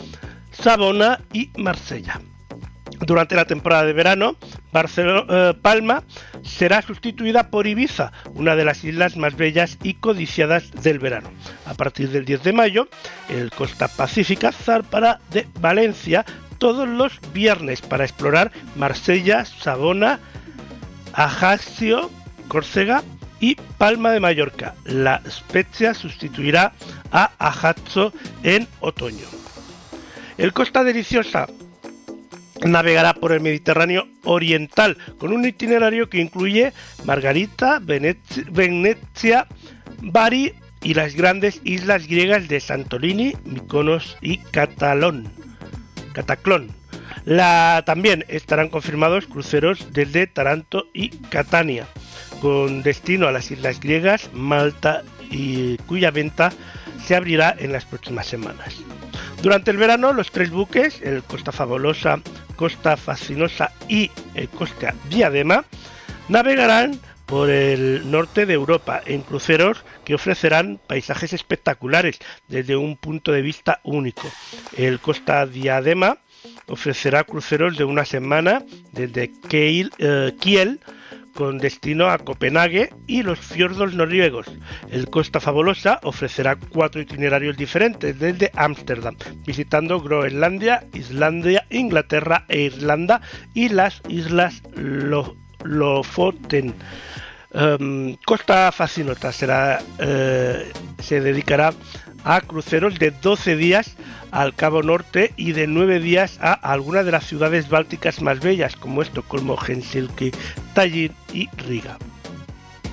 [0.63, 2.21] Sabona y Marsella.
[3.01, 4.37] Durante la temporada de verano,
[4.73, 6.03] Barcelona, Palma
[6.43, 11.31] será sustituida por Ibiza, una de las islas más bellas y codiciadas del verano.
[11.65, 12.89] A partir del 10 de mayo,
[13.29, 16.25] el Costa Pacífica zarpará de Valencia
[16.59, 20.19] todos los viernes para explorar Marsella, Sabona,
[21.13, 22.11] Ajaccio,
[22.49, 23.05] Córcega
[23.39, 24.75] y Palma de Mallorca.
[24.85, 26.73] La Spezia sustituirá
[27.13, 28.13] a Ajaccio
[28.43, 29.48] en otoño.
[30.39, 31.49] El Costa Deliciosa
[32.65, 36.73] navegará por el Mediterráneo oriental con un itinerario que incluye
[37.05, 39.49] Margarita, Venecia,
[40.01, 45.29] Bari y las grandes islas griegas de Santorini, Mykonos y Catalón.
[46.13, 46.71] Cataclón.
[47.25, 51.87] La, también estarán confirmados cruceros desde Taranto y Catania,
[52.41, 56.53] con destino a las islas griegas, Malta y cuya venta
[57.05, 58.77] se abrirá en las próximas semanas.
[59.43, 62.21] Durante el verano, los tres buques, el Costa Fabulosa,
[62.57, 65.65] Costa Fascinosa y el Costa Diadema,
[66.29, 73.31] navegarán por el norte de Europa en cruceros que ofrecerán paisajes espectaculares desde un punto
[73.31, 74.29] de vista único.
[74.77, 76.19] El Costa Diadema
[76.67, 80.81] ofrecerá cruceros de una semana desde Kiel, eh, Kiel
[81.39, 84.49] con destino a Copenhague y los fiordos noruegos.
[84.91, 89.15] El Costa Fabulosa ofrecerá cuatro itinerarios diferentes desde Ámsterdam,
[89.47, 93.21] visitando Groenlandia, Islandia, Inglaterra e Irlanda
[93.55, 94.65] y las islas
[95.63, 96.75] Lofoten.
[97.55, 101.73] Em, Costa Fascinota será, eh, se dedicará
[102.25, 103.97] a cruceros de 12 días
[104.31, 108.77] al Cabo Norte y de 9 días a algunas de las ciudades bálticas más bellas
[108.77, 110.33] como Estocolmo, Helsinki,
[110.75, 111.99] Tallinn y Riga.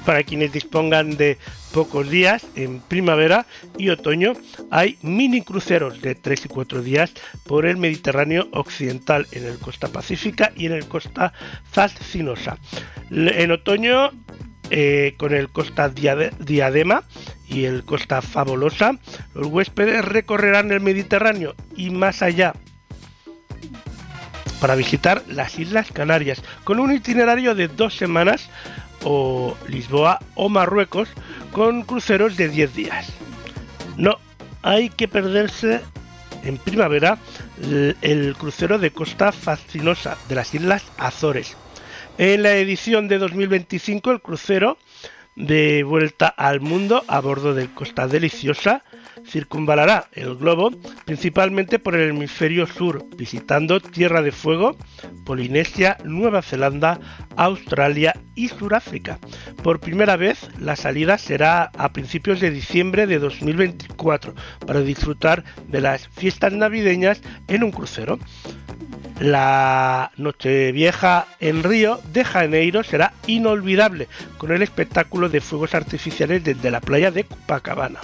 [0.06, 1.38] Para quienes dispongan de
[1.74, 3.48] pocos días, en primavera
[3.78, 4.34] y otoño
[4.70, 7.12] hay mini cruceros de 3 y 4 días
[7.46, 11.34] por el Mediterráneo Occidental, en el costa Pacífica y en el costa
[11.74, 12.58] Zascinosa.
[13.10, 14.12] En otoño
[14.70, 17.04] eh, con el Costa Diadema
[17.48, 18.98] y el Costa Fabulosa,
[19.34, 22.54] los huéspedes recorrerán el Mediterráneo y más allá
[24.60, 28.50] para visitar las Islas Canarias con un itinerario de dos semanas
[29.04, 31.10] o Lisboa o Marruecos
[31.52, 33.08] con cruceros de 10 días.
[33.98, 34.18] No,
[34.64, 35.82] hay que perderse
[36.44, 37.20] en primavera
[38.02, 41.56] el crucero de Costa Fascinosa de las Islas Azores
[42.18, 44.78] en la edición de 2025, el crucero
[45.36, 48.84] de vuelta al mundo a bordo del Costa Deliciosa
[49.28, 50.72] circunvalará el globo
[51.06, 54.78] principalmente por el hemisferio sur, visitando Tierra de Fuego,
[55.26, 57.00] Polinesia, Nueva Zelanda,
[57.36, 59.20] Australia y Sudáfrica.
[59.64, 64.34] Por primera vez, la salida será a principios de diciembre de 2024
[64.66, 68.20] para disfrutar de las fiestas navideñas en un crucero.
[69.20, 76.70] La Nochevieja en Río de Janeiro será inolvidable con el espectáculo de fuegos artificiales desde
[76.70, 78.00] la playa de Copacabana.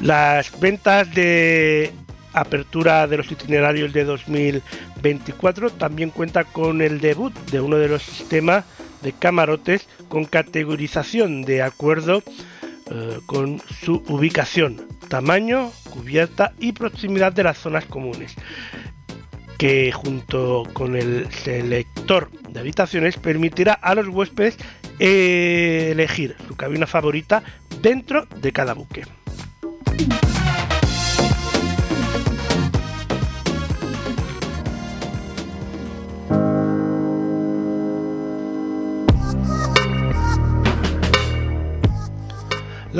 [0.00, 1.92] Las ventas de
[2.32, 8.02] apertura de los itinerarios de 2024 también cuenta con el debut de uno de los
[8.02, 8.64] sistemas
[9.02, 12.22] de camarotes con categorización de acuerdo
[12.90, 18.34] eh, con su ubicación, tamaño, cubierta y proximidad de las zonas comunes
[19.58, 24.56] que junto con el selector de habitaciones permitirá a los huéspedes
[24.98, 27.42] eh, elegir su cabina favorita
[27.82, 29.02] dentro de cada buque.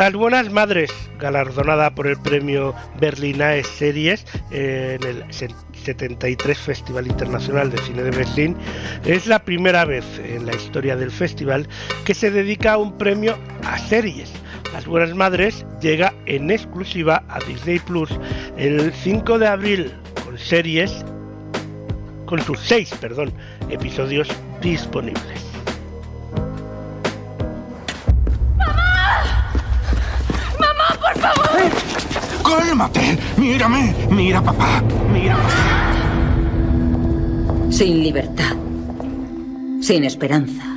[0.00, 7.70] Las Buenas Madres, galardonada por el premio Berlinae Series eh, en el 73 Festival Internacional
[7.70, 8.56] de Cine de Berlín,
[9.04, 11.68] es la primera vez en la historia del festival
[12.06, 13.36] que se dedica un premio
[13.66, 14.32] a series.
[14.72, 18.10] Las Buenas Madres llega en exclusiva a Disney Plus
[18.56, 19.92] el 5 de abril
[20.24, 21.04] con series,
[22.26, 23.32] con sus seis, perdón,
[23.68, 24.28] episodios
[24.60, 25.50] disponibles.
[31.00, 31.46] por favor!
[31.58, 31.70] ¡Eh!
[32.42, 33.18] ¡Cálmate!
[33.36, 33.94] ¡Mírame!
[34.10, 34.82] ¡Mira, papá!
[35.12, 35.90] ¡Mira, papá!
[37.70, 38.56] Sin libertad.
[39.80, 40.69] Sin esperanza.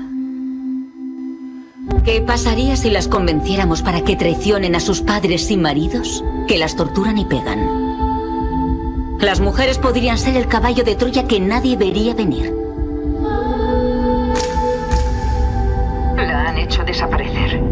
[2.04, 6.22] ¿Qué pasaría si las convenciéramos para que traicionen a sus padres y maridos?
[6.50, 7.84] Que las torturan y pegan.
[9.20, 12.54] Las mujeres podrían ser el caballo de Troya que nadie vería venir.
[16.18, 17.64] La han hecho desaparecer.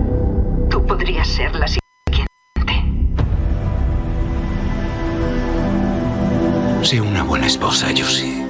[0.69, 1.67] Tú podrías ser la
[6.83, 8.43] Sé una buena esposa, sí.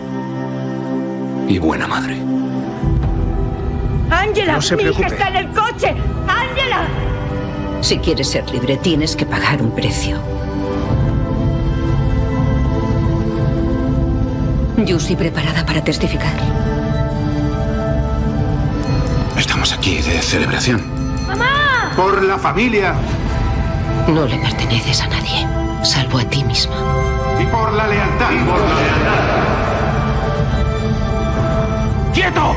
[1.48, 2.41] Y buena madre.
[4.22, 4.60] ¡Ángela!
[4.60, 5.96] No ¡Mi hija está en el coche!
[6.28, 6.88] ¡Ángela!
[7.82, 10.20] Si quieres ser libre, tienes que pagar un precio.
[14.78, 16.34] Yusi preparada para testificar.
[19.38, 20.84] Estamos aquí de celebración.
[21.28, 21.92] ¡Mamá!
[21.96, 22.94] Por la familia.
[24.08, 25.48] No le perteneces a nadie,
[25.84, 26.76] salvo a ti misma.
[27.42, 28.32] Y por la lealtad.
[28.32, 29.22] Y por la lealtad.
[32.14, 32.56] ¡Quieto!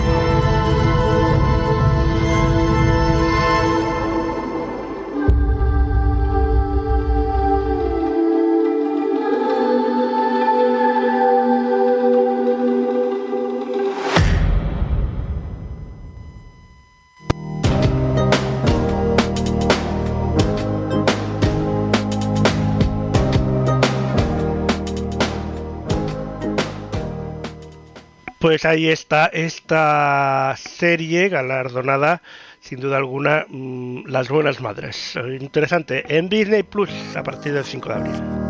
[28.54, 32.22] Pues ahí está esta serie galardonada,
[32.60, 35.18] sin duda alguna, mm, Las Buenas Madres.
[35.40, 38.43] Interesante, en Disney Plus a partir del 5 de abril.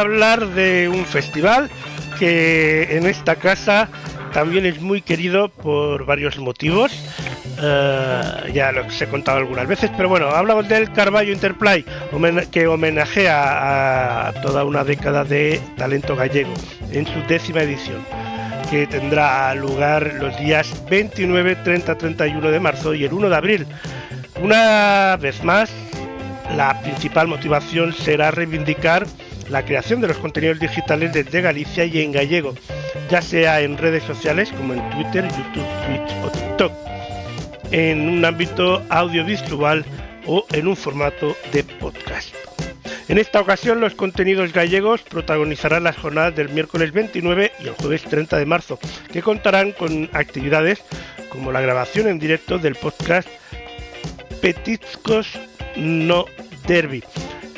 [0.00, 1.70] Hablar de un festival
[2.18, 3.88] que en esta casa
[4.32, 6.92] también es muy querido por varios motivos.
[7.60, 11.84] Eh, ya lo he contado algunas veces, pero bueno, hablamos del Carballo Interplay,
[12.50, 16.54] que homenajea a toda una década de talento gallego
[16.92, 18.04] en su décima edición,
[18.70, 23.66] que tendrá lugar los días 29, 30, 31 de marzo y el 1 de abril.
[24.40, 25.70] Una vez más,
[26.56, 29.06] la principal motivación será reivindicar
[29.50, 32.54] la creación de los contenidos digitales desde Galicia y en gallego,
[33.10, 36.72] ya sea en redes sociales como en Twitter, YouTube, Twitch o TikTok,
[37.70, 39.84] en un ámbito audiovisual
[40.26, 42.34] o en un formato de podcast.
[43.08, 48.02] En esta ocasión los contenidos gallegos protagonizarán las jornadas del miércoles 29 y el jueves
[48.02, 48.78] 30 de marzo,
[49.10, 50.82] que contarán con actividades
[51.30, 53.28] como la grabación en directo del podcast
[54.42, 55.38] Petizcos
[55.76, 56.26] no
[56.66, 57.02] Derby,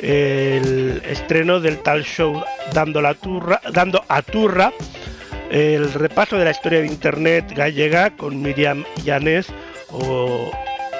[0.01, 4.73] el estreno del tal show dando, la turra, dando a turra,
[5.51, 9.47] el repaso de la historia de Internet gallega con Miriam Llanes
[9.91, 10.49] o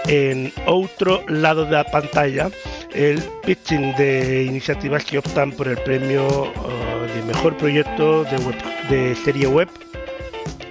[0.07, 2.49] en otro lado de la pantalla
[2.94, 8.56] el pitching de iniciativas que optan por el premio uh, de mejor proyecto de, web,
[8.90, 9.69] de serie web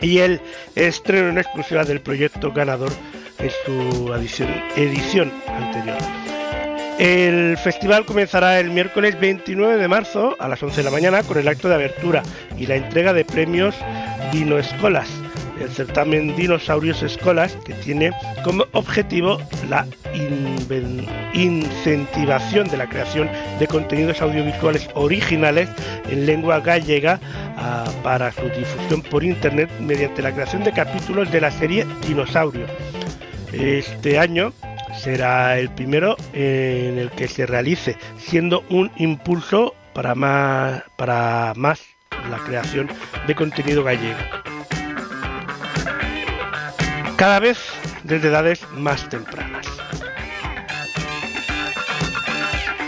[0.00, 0.40] y el
[0.74, 2.92] estreno en exclusiva del proyecto ganador
[3.38, 4.12] en su
[4.76, 6.39] edición anterior.
[7.00, 11.38] El festival comenzará el miércoles 29 de marzo a las 11 de la mañana con
[11.38, 12.22] el acto de abertura
[12.58, 13.74] y la entrega de premios
[14.30, 15.08] Dino Escolas,
[15.58, 18.10] el certamen Dinosaurios Escolas que tiene
[18.44, 19.40] como objetivo
[19.70, 19.86] la
[21.32, 25.70] incentivación de la creación de contenidos audiovisuales originales
[26.10, 27.18] en lengua gallega
[27.56, 32.66] uh, para su difusión por internet mediante la creación de capítulos de la serie Dinosaurio.
[33.54, 34.52] Este año
[35.00, 41.80] será el primero en el que se realice, siendo un impulso para más, para más
[42.30, 42.88] la creación
[43.26, 44.18] de contenido gallego.
[47.16, 47.58] Cada vez
[48.04, 49.66] desde edades más tempranas.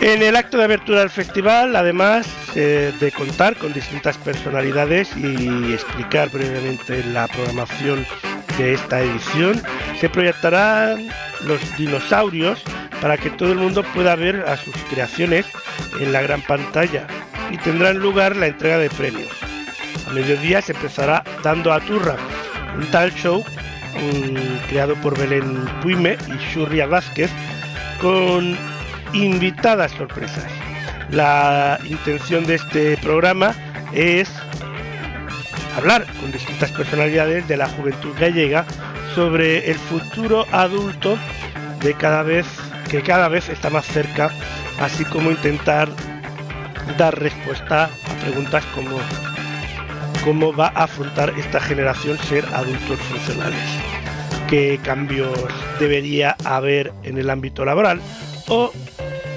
[0.00, 5.72] En el acto de apertura del festival, además eh, de contar con distintas personalidades y
[5.72, 8.04] explicar brevemente la programación
[8.58, 9.62] de esta edición,
[10.00, 11.08] se proyectarán
[11.46, 12.62] los dinosaurios
[13.00, 15.46] para que todo el mundo pueda ver a sus creaciones
[16.00, 17.06] en la gran pantalla
[17.50, 19.30] y tendrán lugar la entrega de premios.
[20.08, 22.16] A mediodía se empezará dando a Turra,
[22.76, 23.44] un tal show
[24.68, 27.30] creado por Belén Puime y Shurria Vázquez
[28.00, 28.56] con
[29.12, 30.46] invitadas sorpresas.
[31.10, 33.54] La intención de este programa
[33.92, 34.30] es
[35.76, 38.64] hablar con distintas personalidades de la juventud gallega
[39.14, 41.18] sobre el futuro adulto
[41.82, 42.46] de cada vez
[42.90, 44.30] que cada vez está más cerca,
[44.80, 45.88] así como intentar
[46.98, 48.98] dar respuesta a preguntas como
[50.24, 53.60] cómo va a afrontar esta generación ser adultos funcionales,
[54.48, 55.38] qué cambios
[55.80, 58.00] debería haber en el ámbito laboral
[58.48, 58.70] o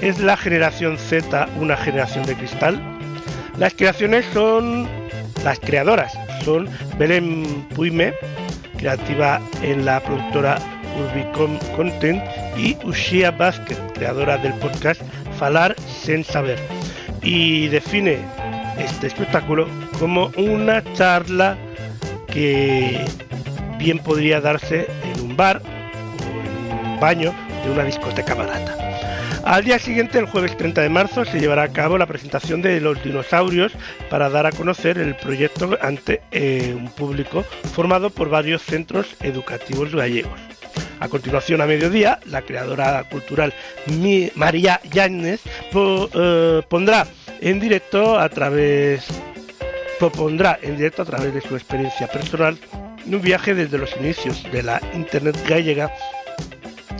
[0.00, 2.80] es la generación Z una generación de cristal.
[3.58, 4.88] Las creaciones son
[5.42, 6.12] las creadoras,
[6.44, 8.12] son Belén Puime,
[8.76, 10.58] creativa en la productora
[10.98, 12.22] Urbicom Content,
[12.56, 15.00] y Ushia Vázquez, creadora del podcast
[15.38, 16.58] Falar Sen Saber,
[17.22, 18.18] y define
[18.78, 19.66] este espectáculo
[19.98, 21.56] como una charla
[22.28, 23.04] que
[23.78, 27.34] bien podría darse en un bar o en un baño
[27.64, 28.85] de una discoteca barata.
[29.46, 32.80] Al día siguiente, el jueves 30 de marzo, se llevará a cabo la presentación de
[32.80, 33.72] los dinosaurios
[34.10, 39.94] para dar a conocer el proyecto ante eh, un público formado por varios centros educativos
[39.94, 40.40] gallegos.
[40.98, 43.54] A continuación, a mediodía, la creadora cultural
[44.34, 45.42] María Yáñez
[45.72, 47.06] eh, pondrá
[47.40, 49.06] en directo a través
[50.00, 52.58] propondrá en directo a través de su experiencia personal
[53.06, 55.88] un viaje desde los inicios de la internet gallega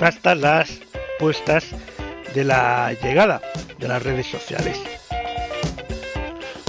[0.01, 0.79] hasta las
[1.19, 1.75] puestas
[2.37, 3.41] de la llegada
[3.79, 4.79] de las redes sociales.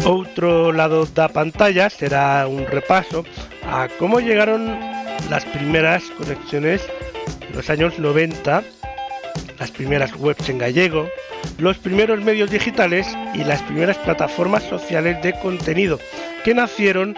[0.05, 3.25] Otro lado de la pantalla será un repaso
[3.69, 4.79] a cómo llegaron
[5.29, 6.87] las primeras conexiones
[7.49, 8.63] en los años 90,
[9.59, 11.09] las primeras webs en gallego,
[11.57, 15.99] los primeros medios digitales y las primeras plataformas sociales de contenido
[16.45, 17.17] que nacieron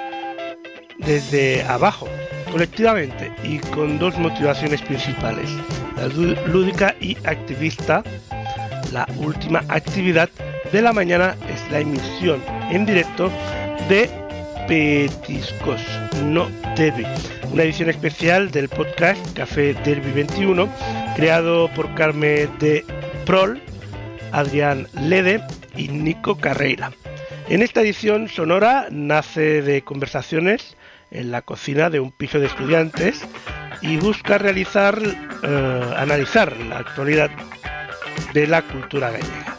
[0.97, 2.07] desde abajo,
[2.51, 5.51] colectivamente y con dos motivaciones principales,
[5.97, 8.03] la lúdica y activista
[8.91, 10.29] la última actividad
[10.71, 13.31] de la mañana es la emisión en directo
[13.87, 14.09] de
[14.67, 15.81] Petiscos,
[16.23, 17.05] no Derby,
[17.51, 20.69] una edición especial del podcast Café Derby 21,
[21.15, 22.85] creado por Carmen de
[23.25, 23.61] Prol,
[24.31, 25.41] Adrián Lede
[25.75, 26.91] y Nico Carreira.
[27.47, 30.77] En esta edición sonora nace de conversaciones
[31.11, 33.21] en la cocina de un piso de estudiantes
[33.81, 34.99] y busca realizar,
[35.43, 37.31] eh, analizar la actualidad
[38.33, 39.57] de la cultura gallega.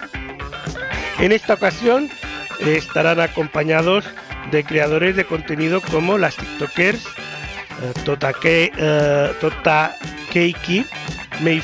[1.18, 2.08] En esta ocasión
[2.60, 4.04] eh, estarán acompañados
[4.50, 7.06] de creadores de contenido como las TikTokers
[7.82, 9.32] eh, Tota, eh,
[10.32, 10.86] Keiki,
[11.42, 11.62] May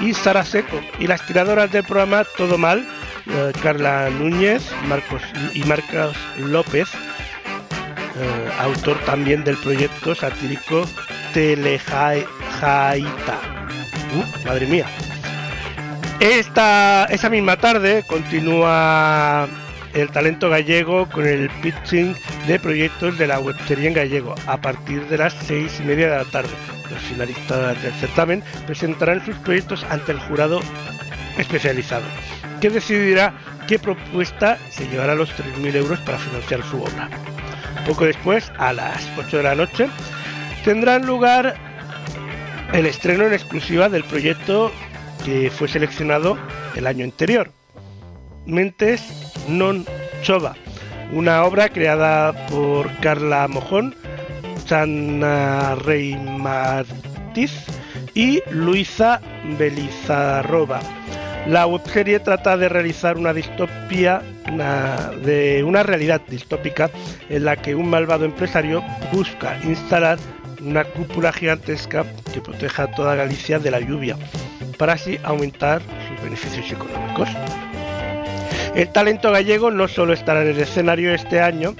[0.00, 2.86] y Sara Seco, y las creadoras del programa Todo Mal,
[3.62, 5.22] Carla Núñez Marcos,
[5.54, 6.88] y Marcos López,
[8.60, 10.86] autor también del proyecto satírico
[11.32, 12.26] Telejaita.
[14.14, 14.86] Uh, madre mía,
[16.20, 19.48] esta, esa misma tarde continúa
[19.94, 22.14] el talento gallego con el pitching
[22.46, 26.16] de proyectos de la webserie en gallego a partir de las seis y media de
[26.16, 26.50] la tarde.
[26.90, 30.60] Los finalistas del certamen presentarán sus proyectos ante el jurado
[31.38, 32.04] especializado,
[32.60, 33.34] que decidirá
[33.66, 37.08] qué propuesta se llevará los 3.000 euros para financiar su obra.
[37.86, 39.88] Poco después, a las 8 de la noche,
[40.64, 41.56] tendrán lugar
[42.72, 44.72] el estreno en exclusiva del proyecto
[45.26, 46.38] que fue seleccionado
[46.76, 47.50] el año anterior.
[48.46, 49.02] Mentes
[49.50, 49.82] non
[50.22, 50.54] chova,
[51.10, 53.90] una obra creada por Carla Mojón,
[54.70, 57.50] Chana Rey Martiz
[58.14, 59.20] y Luisa
[59.58, 60.78] Belizarroba.
[61.50, 64.22] La webserie trata de realizar una distopía,
[64.52, 66.88] una, de una realidad distópica
[67.28, 70.18] en la que un malvado empresario busca instalar
[70.60, 74.16] una cúpula gigantesca que proteja toda Galicia de la lluvia,
[74.76, 77.28] para así aumentar sus beneficios económicos.
[78.74, 81.74] El talento gallego no solo estará en el escenario este año,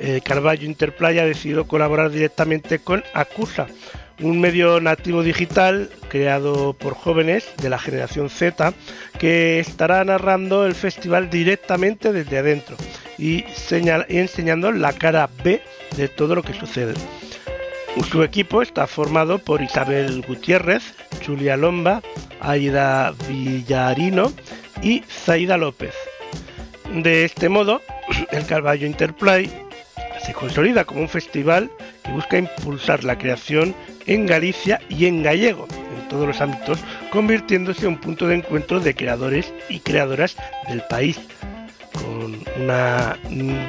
[0.00, 3.66] eh, Carballo Interplay ha decidido colaborar directamente con Acusa,
[4.20, 8.72] un medio nativo digital creado por jóvenes de la generación Z
[9.18, 12.76] que estará narrando el festival directamente desde adentro
[13.16, 13.44] y,
[14.08, 15.62] y enseñando la cara B
[15.96, 16.94] de todo lo que sucede.
[18.04, 20.94] Su equipo está formado por Isabel Gutiérrez,
[21.26, 22.02] Julia Lomba,
[22.40, 24.32] Aida Villarino
[24.82, 25.94] y Zaida López.
[26.92, 27.82] De este modo,
[28.30, 29.50] el Carballo Interplay
[30.24, 31.70] se consolida como un festival
[32.04, 33.74] que busca impulsar la creación
[34.06, 36.78] en Galicia y en gallego, en todos los ámbitos,
[37.10, 40.36] convirtiéndose en un punto de encuentro de creadores y creadoras
[40.68, 41.20] del país,
[41.92, 43.18] con una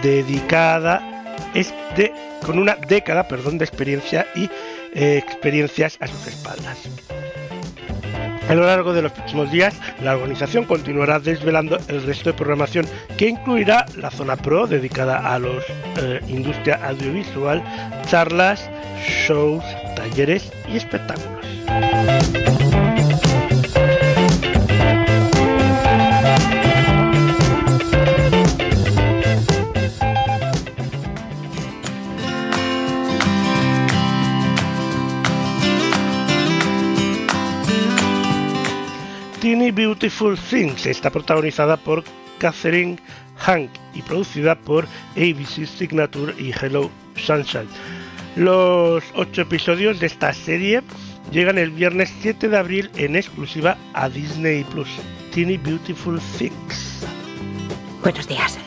[0.01, 1.19] dedicada
[1.53, 4.49] de, con una década perdón, de experiencia y
[4.95, 6.79] eh, experiencias a sus espaldas.
[8.49, 12.87] A lo largo de los próximos días, la organización continuará desvelando el resto de programación
[13.17, 15.49] que incluirá la zona pro dedicada a la
[16.01, 17.63] eh, industria audiovisual,
[18.07, 18.67] charlas,
[19.27, 19.63] shows,
[19.95, 21.45] talleres y espectáculos.
[39.49, 42.03] Teeny Beautiful Things está protagonizada por
[42.37, 42.99] Catherine
[43.37, 44.85] Hank y producida por
[45.15, 47.67] ABC Signature y Hello Sunshine.
[48.35, 50.83] Los ocho episodios de esta serie
[51.31, 54.89] llegan el viernes 7 de abril en exclusiva a Disney Plus.
[55.33, 57.03] Teeny Beautiful Things.
[58.03, 58.59] Buenos días.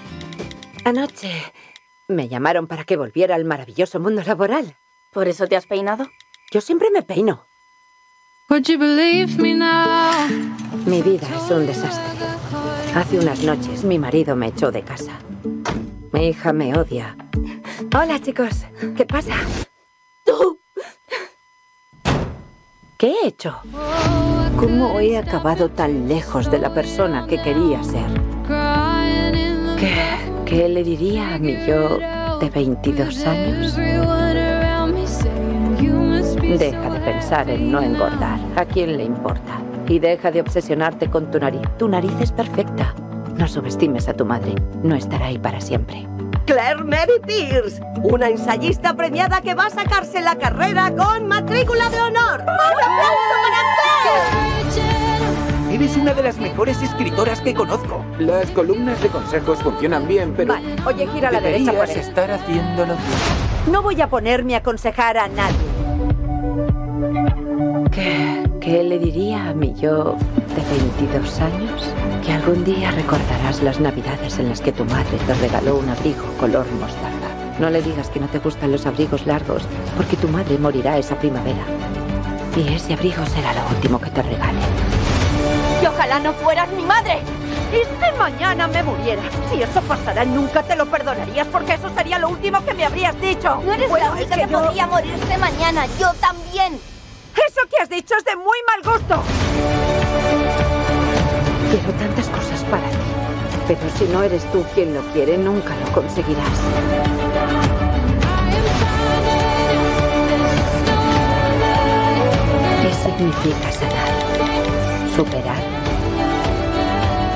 [0.85, 1.31] Anoche
[2.09, 4.75] me llamaron para que volviera al maravilloso mundo laboral.
[5.13, 6.11] ¿Por eso te has peinado?
[6.51, 7.47] Yo siempre me peino.
[10.85, 12.27] Mi vida es un desastre.
[12.95, 15.13] Hace unas noches mi marido me echó de casa.
[16.13, 17.17] Mi hija me odia.
[17.97, 18.67] Hola, chicos.
[18.95, 19.37] ¿Qué pasa?
[20.27, 20.61] ¡Tú!
[22.99, 23.59] ¿Qué he hecho?
[24.59, 28.05] ¿Cómo he acabado tan lejos de la persona que quería ser?
[29.79, 29.95] ¿Qué,
[30.45, 31.99] qué le diría a mi yo
[32.39, 34.22] de 22 años?
[36.59, 38.39] Deja de pensar en no engordar.
[38.57, 39.61] ¿A quién le importa?
[39.89, 41.63] Y deja de obsesionarte con tu nariz.
[41.79, 42.95] Tu nariz es perfecta.
[43.37, 44.55] No subestimes a tu madre.
[44.83, 46.07] No estará ahí para siempre.
[46.47, 52.01] Claire Mary Pierce, una ensayista premiada que va a sacarse la carrera con matrícula de
[52.03, 52.41] honor.
[52.43, 53.59] ¡Un aplauso para
[54.75, 55.75] Claire!
[55.75, 58.05] Eres una de las mejores escritoras que conozco.
[58.19, 60.53] Las columnas de consejos funcionan bien, pero...
[60.53, 63.73] Vale, oye, gira a la derecha por Deberías estar haciéndolo bien.
[63.73, 65.72] No voy a ponerme a aconsejar a nadie.
[67.91, 70.17] ¿Qué, ¿Qué le diría a mi yo
[70.57, 71.83] de 22 años?
[72.25, 76.25] Que algún día recordarás las navidades en las que tu madre te regaló un abrigo
[76.39, 77.29] color mostarda.
[77.59, 79.63] No le digas que no te gustan los abrigos largos,
[79.97, 81.65] porque tu madre morirá esa primavera.
[82.57, 84.59] Y ese abrigo será lo último que te regale.
[85.83, 87.19] Y ojalá no fueras mi madre.
[87.73, 92.19] Y si mañana me muriera, si eso pasara, nunca te lo perdonarías porque eso sería
[92.19, 93.61] lo último que me habrías dicho.
[93.67, 95.85] No eres Bueno, la es única que que, yo- podría morirse mañana.
[95.99, 96.79] Yo también.
[97.35, 99.23] Eso que has dicho es de muy mal gusto.
[101.71, 102.97] Quiero tantas cosas para ti.
[103.69, 106.59] Pero si no eres tú quien lo quiere, nunca lo conseguirás.
[112.83, 115.17] ¿Qué significa sanar?
[115.17, 115.63] Superar.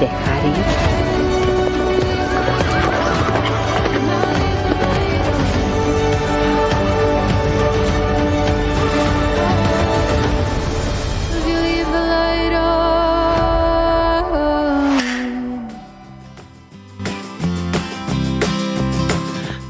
[0.00, 0.95] Dejar ir.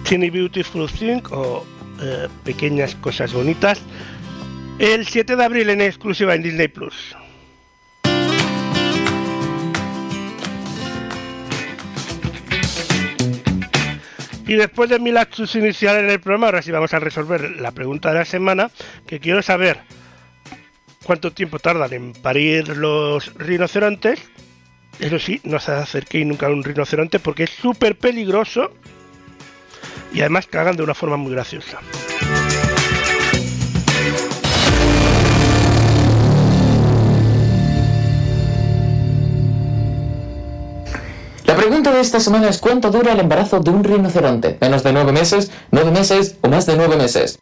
[0.09, 1.67] Teeny Beautiful Thing o
[2.01, 3.83] eh, Pequeñas Cosas Bonitas.
[4.79, 7.17] El 7 de abril en exclusiva en Disney Plus.
[14.47, 17.73] Y después de mi lapsus inicial en el programa, ahora sí vamos a resolver la
[17.73, 18.71] pregunta de la semana,
[19.09, 19.81] que quiero saber,
[21.03, 24.21] cuánto tiempo tardan en parir los rinocerontes.
[25.01, 28.71] Eso sí, no se acerquéis nunca a un rinoceronte porque es súper peligroso
[30.13, 31.81] y además cagan de una forma muy graciosa.
[41.45, 44.59] La pregunta de esta semana es ¿cuánto dura el embarazo de un rinoceronte?
[44.61, 47.39] ¿Menos de nueve meses, nueve meses o más de nueve meses?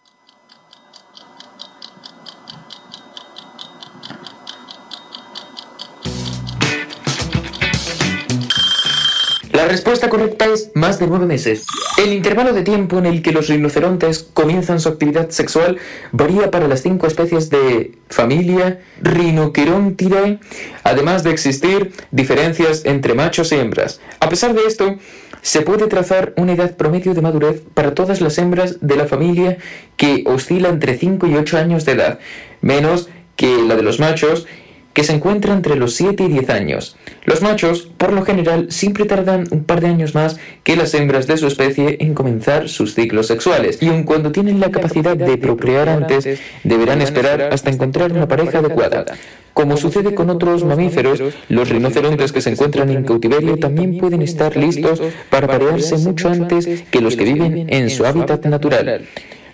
[9.64, 11.64] La respuesta correcta es más de nueve meses.
[11.96, 15.78] El intervalo de tiempo en el que los rinocerontes comienzan su actividad sexual
[16.12, 20.38] varía para las cinco especies de familia Rhinocerontidae,
[20.82, 24.02] además de existir diferencias entre machos y hembras.
[24.20, 24.98] A pesar de esto,
[25.40, 29.56] se puede trazar una edad promedio de madurez para todas las hembras de la familia
[29.96, 32.18] que oscila entre 5 y 8 años de edad,
[32.60, 34.46] menos que la de los machos
[34.94, 36.96] que se encuentra entre los 7 y 10 años.
[37.24, 41.26] Los machos, por lo general, siempre tardan un par de años más que las hembras
[41.26, 45.36] de su especie en comenzar sus ciclos sexuales, y aun cuando tienen la capacidad de
[45.36, 49.04] procrear antes, deberán esperar hasta encontrar una pareja adecuada.
[49.52, 54.56] Como sucede con otros mamíferos, los rinocerontes que se encuentran en cautiverio también pueden estar
[54.56, 55.00] listos
[55.30, 59.06] para parearse mucho antes que los que viven en su hábitat natural.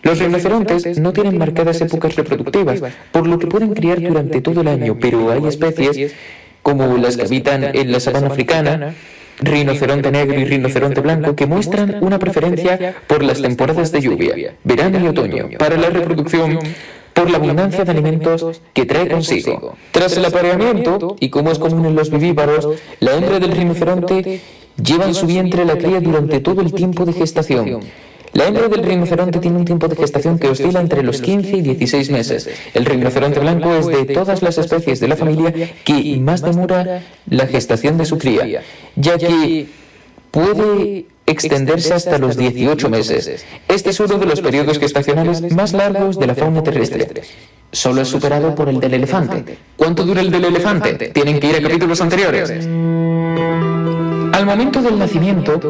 [0.02, 2.82] Los rinocerontes no tienen marcadas épocas reproductivas,
[3.12, 6.14] por lo que pueden criar durante todo el año, pero hay especies,
[6.62, 8.94] como las que habitan en la sabana africana,
[9.40, 14.98] rinoceronte negro y rinoceronte blanco, que muestran una preferencia por las temporadas de lluvia, verano
[15.00, 16.58] y otoño, para la reproducción
[17.14, 19.76] por la abundancia de alimentos que trae consigo.
[19.90, 22.68] Tras el apareamiento, y como es común en los vivíparos,
[23.00, 24.40] la hembra del rinoceronte
[24.82, 27.80] lleva en su vientre la cría durante todo el tiempo de gestación.
[28.32, 31.62] La hembra del rinoceronte tiene un tiempo de gestación que oscila entre los 15 y
[31.62, 32.48] 16 meses.
[32.74, 35.52] El rinoceronte blanco es de todas las especies de la familia
[35.84, 38.62] que más demora la gestación de su cría,
[38.94, 39.66] ya que
[40.30, 43.44] puede extenderse hasta los 18 meses.
[43.68, 47.08] Este es uno de los periodos gestacionales más largos de la fauna terrestre.
[47.72, 49.58] Solo es superado por el del elefante.
[49.76, 51.10] ¿Cuánto dura el del elefante?
[51.10, 52.66] Tienen que ir a capítulos anteriores.
[54.32, 55.60] Al momento del nacimiento,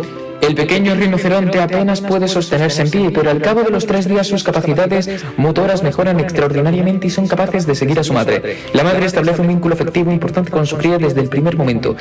[0.41, 4.27] el pequeño rinoceronte apenas puede sostenerse en pie, pero al cabo de los tres días
[4.27, 8.59] sus capacidades motoras mejoran extraordinariamente y son capaces de seguir a su madre.
[8.73, 11.97] La madre establece un vínculo afectivo importante con su cría desde el primer momento.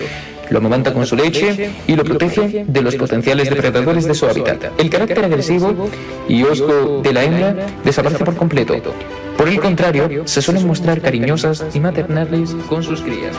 [0.49, 4.80] Lo amamanta con su leche y lo protege de los potenciales depredadores de su hábitat.
[4.80, 5.90] El carácter agresivo
[6.27, 8.76] y osco de la hembra desaparece por completo.
[9.38, 13.36] Por el contrario, se suelen mostrar cariñosas y maternales con sus crías.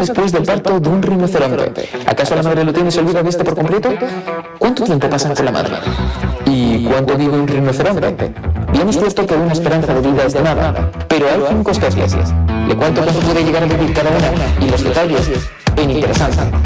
[0.00, 1.88] Después del parto de un rinoceronte?
[2.06, 3.90] ¿Acaso la madre lo tiene y se olvida de este por completo?
[4.58, 5.74] ¿Cuánto tiempo pasan con la madre?
[6.46, 8.32] ¿Y cuánto vive un rinoceronte?
[8.72, 12.12] Ya hemos puesto que una esperanza de vida es de nada, pero hay cinco especies.
[12.68, 14.64] ¿De cuánto tiempo puede llegar a vivir cada una?
[14.64, 15.28] Y los detalles,
[15.76, 16.59] bien interesantes.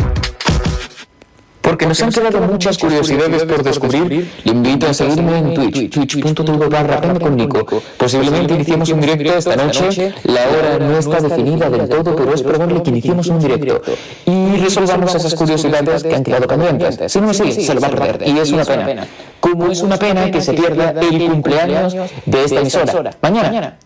[1.84, 6.68] Porque nos han quedado muchas curiosidades por descubrir, le invito a seguirme en Twitch, twitch.tv
[6.68, 7.82] barra con Nico.
[7.98, 12.42] Posiblemente iniciemos un directo esta noche, la hora no está definida del todo, pero es
[12.42, 13.82] probable que iniciemos un directo.
[14.24, 17.12] Y resolvamos esas curiosidades que han quedado pendientes.
[17.12, 19.06] Si no es así, se lo va a perder, y es una pena.
[19.40, 21.94] Como es una pena que se pierda el cumpleaños
[22.24, 23.10] de esta emisora.
[23.20, 23.76] Mañana,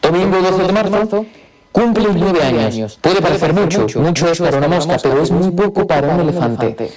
[0.00, 1.26] domingo 12 de marzo,
[1.72, 2.98] Cumple nueve años.
[3.00, 6.92] Puede parecer mucho, mucho es para una mosca, pero es muy poco para un elefante.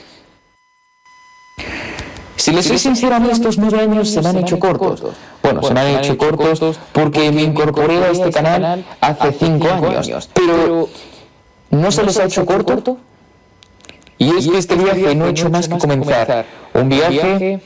[2.36, 5.02] Si les soy sincero, a mí estos nueve años se me han hecho cortos.
[5.42, 10.30] Bueno, se me han hecho cortos porque me incorporé a este canal hace cinco años.
[10.34, 10.90] Pero,
[11.72, 12.98] ¿no se les ha hecho corto?
[14.18, 16.46] Y es que este viaje no he hecho más que comenzar.
[16.74, 17.62] Un viaje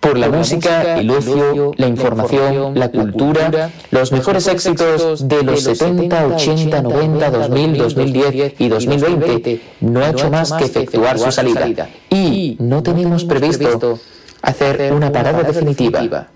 [0.00, 6.26] por la música, el ocio, la información, la cultura, los mejores éxitos de los 70,
[6.26, 11.88] 80, 90, 2000, 2010 y 2020, no ha hecho más que efectuar su salida.
[12.10, 13.98] Y no tenemos previsto
[14.42, 16.28] hacer una parada definitiva.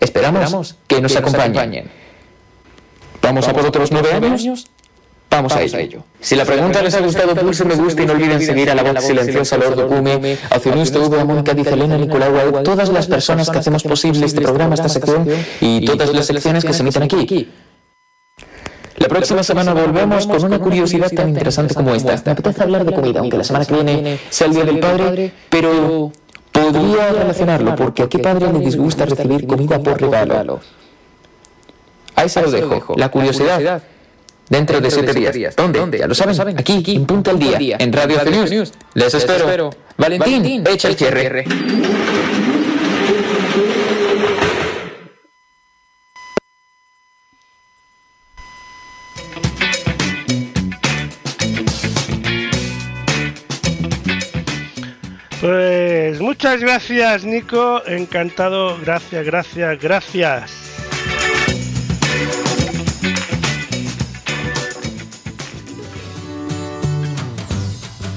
[0.00, 1.90] Esperamos que nos acompañen.
[3.22, 4.66] ¿Vamos a por otros nueve años?
[5.34, 6.04] Vamos a ello.
[6.20, 8.84] Si la pregunta les ha gustado, pulse me gusta y no olviden seguir a la
[8.84, 13.08] voz silenciosa Lord Okume, a Opciones TV, a Mónica Diz, Elena Nicolau, a todas las
[13.08, 15.26] personas que hacemos posible este programa, esta sección
[15.60, 17.50] y todas las secciones que se emiten aquí.
[18.96, 22.22] La próxima semana volvemos con una curiosidad tan interesante como esta.
[22.24, 25.32] Me apetece hablar de comida, aunque la semana que viene sea el Día del Padre,
[25.48, 26.12] pero
[26.52, 30.60] podría relacionarlo, porque a qué padre le disgusta recibir comida por regalo.
[32.14, 33.82] Ahí se lo dejo, la curiosidad.
[34.48, 35.56] Dentro de siete días.
[35.56, 35.98] ¿Dónde?
[35.98, 36.58] Ya lo saben.
[36.58, 38.72] Aquí, en Punta al Día, en Radio News.
[38.94, 39.70] Les espero.
[39.96, 41.44] Valentín, echa el cierre.
[55.44, 57.82] Pues muchas gracias, Nico.
[57.86, 58.78] Encantado.
[58.80, 60.52] Gracias, gracias, gracias.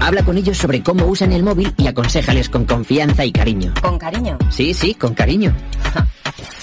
[0.00, 3.72] Habla con ellos sobre cómo usan el móvil y aconsejales con confianza y cariño.
[3.80, 4.36] ¿Con cariño?
[4.50, 5.54] Sí, sí, con cariño.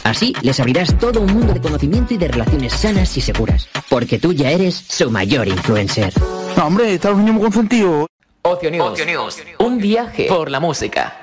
[0.04, 3.70] Así les abrirás todo un mundo de conocimiento y de relaciones sanas y seguras.
[3.90, 6.14] Porque tú ya eres su mayor influencer.
[6.58, 8.08] No, hombre, está un niño muy consentido.
[8.42, 9.44] Ocio News.
[9.60, 11.18] Un viaje por la música.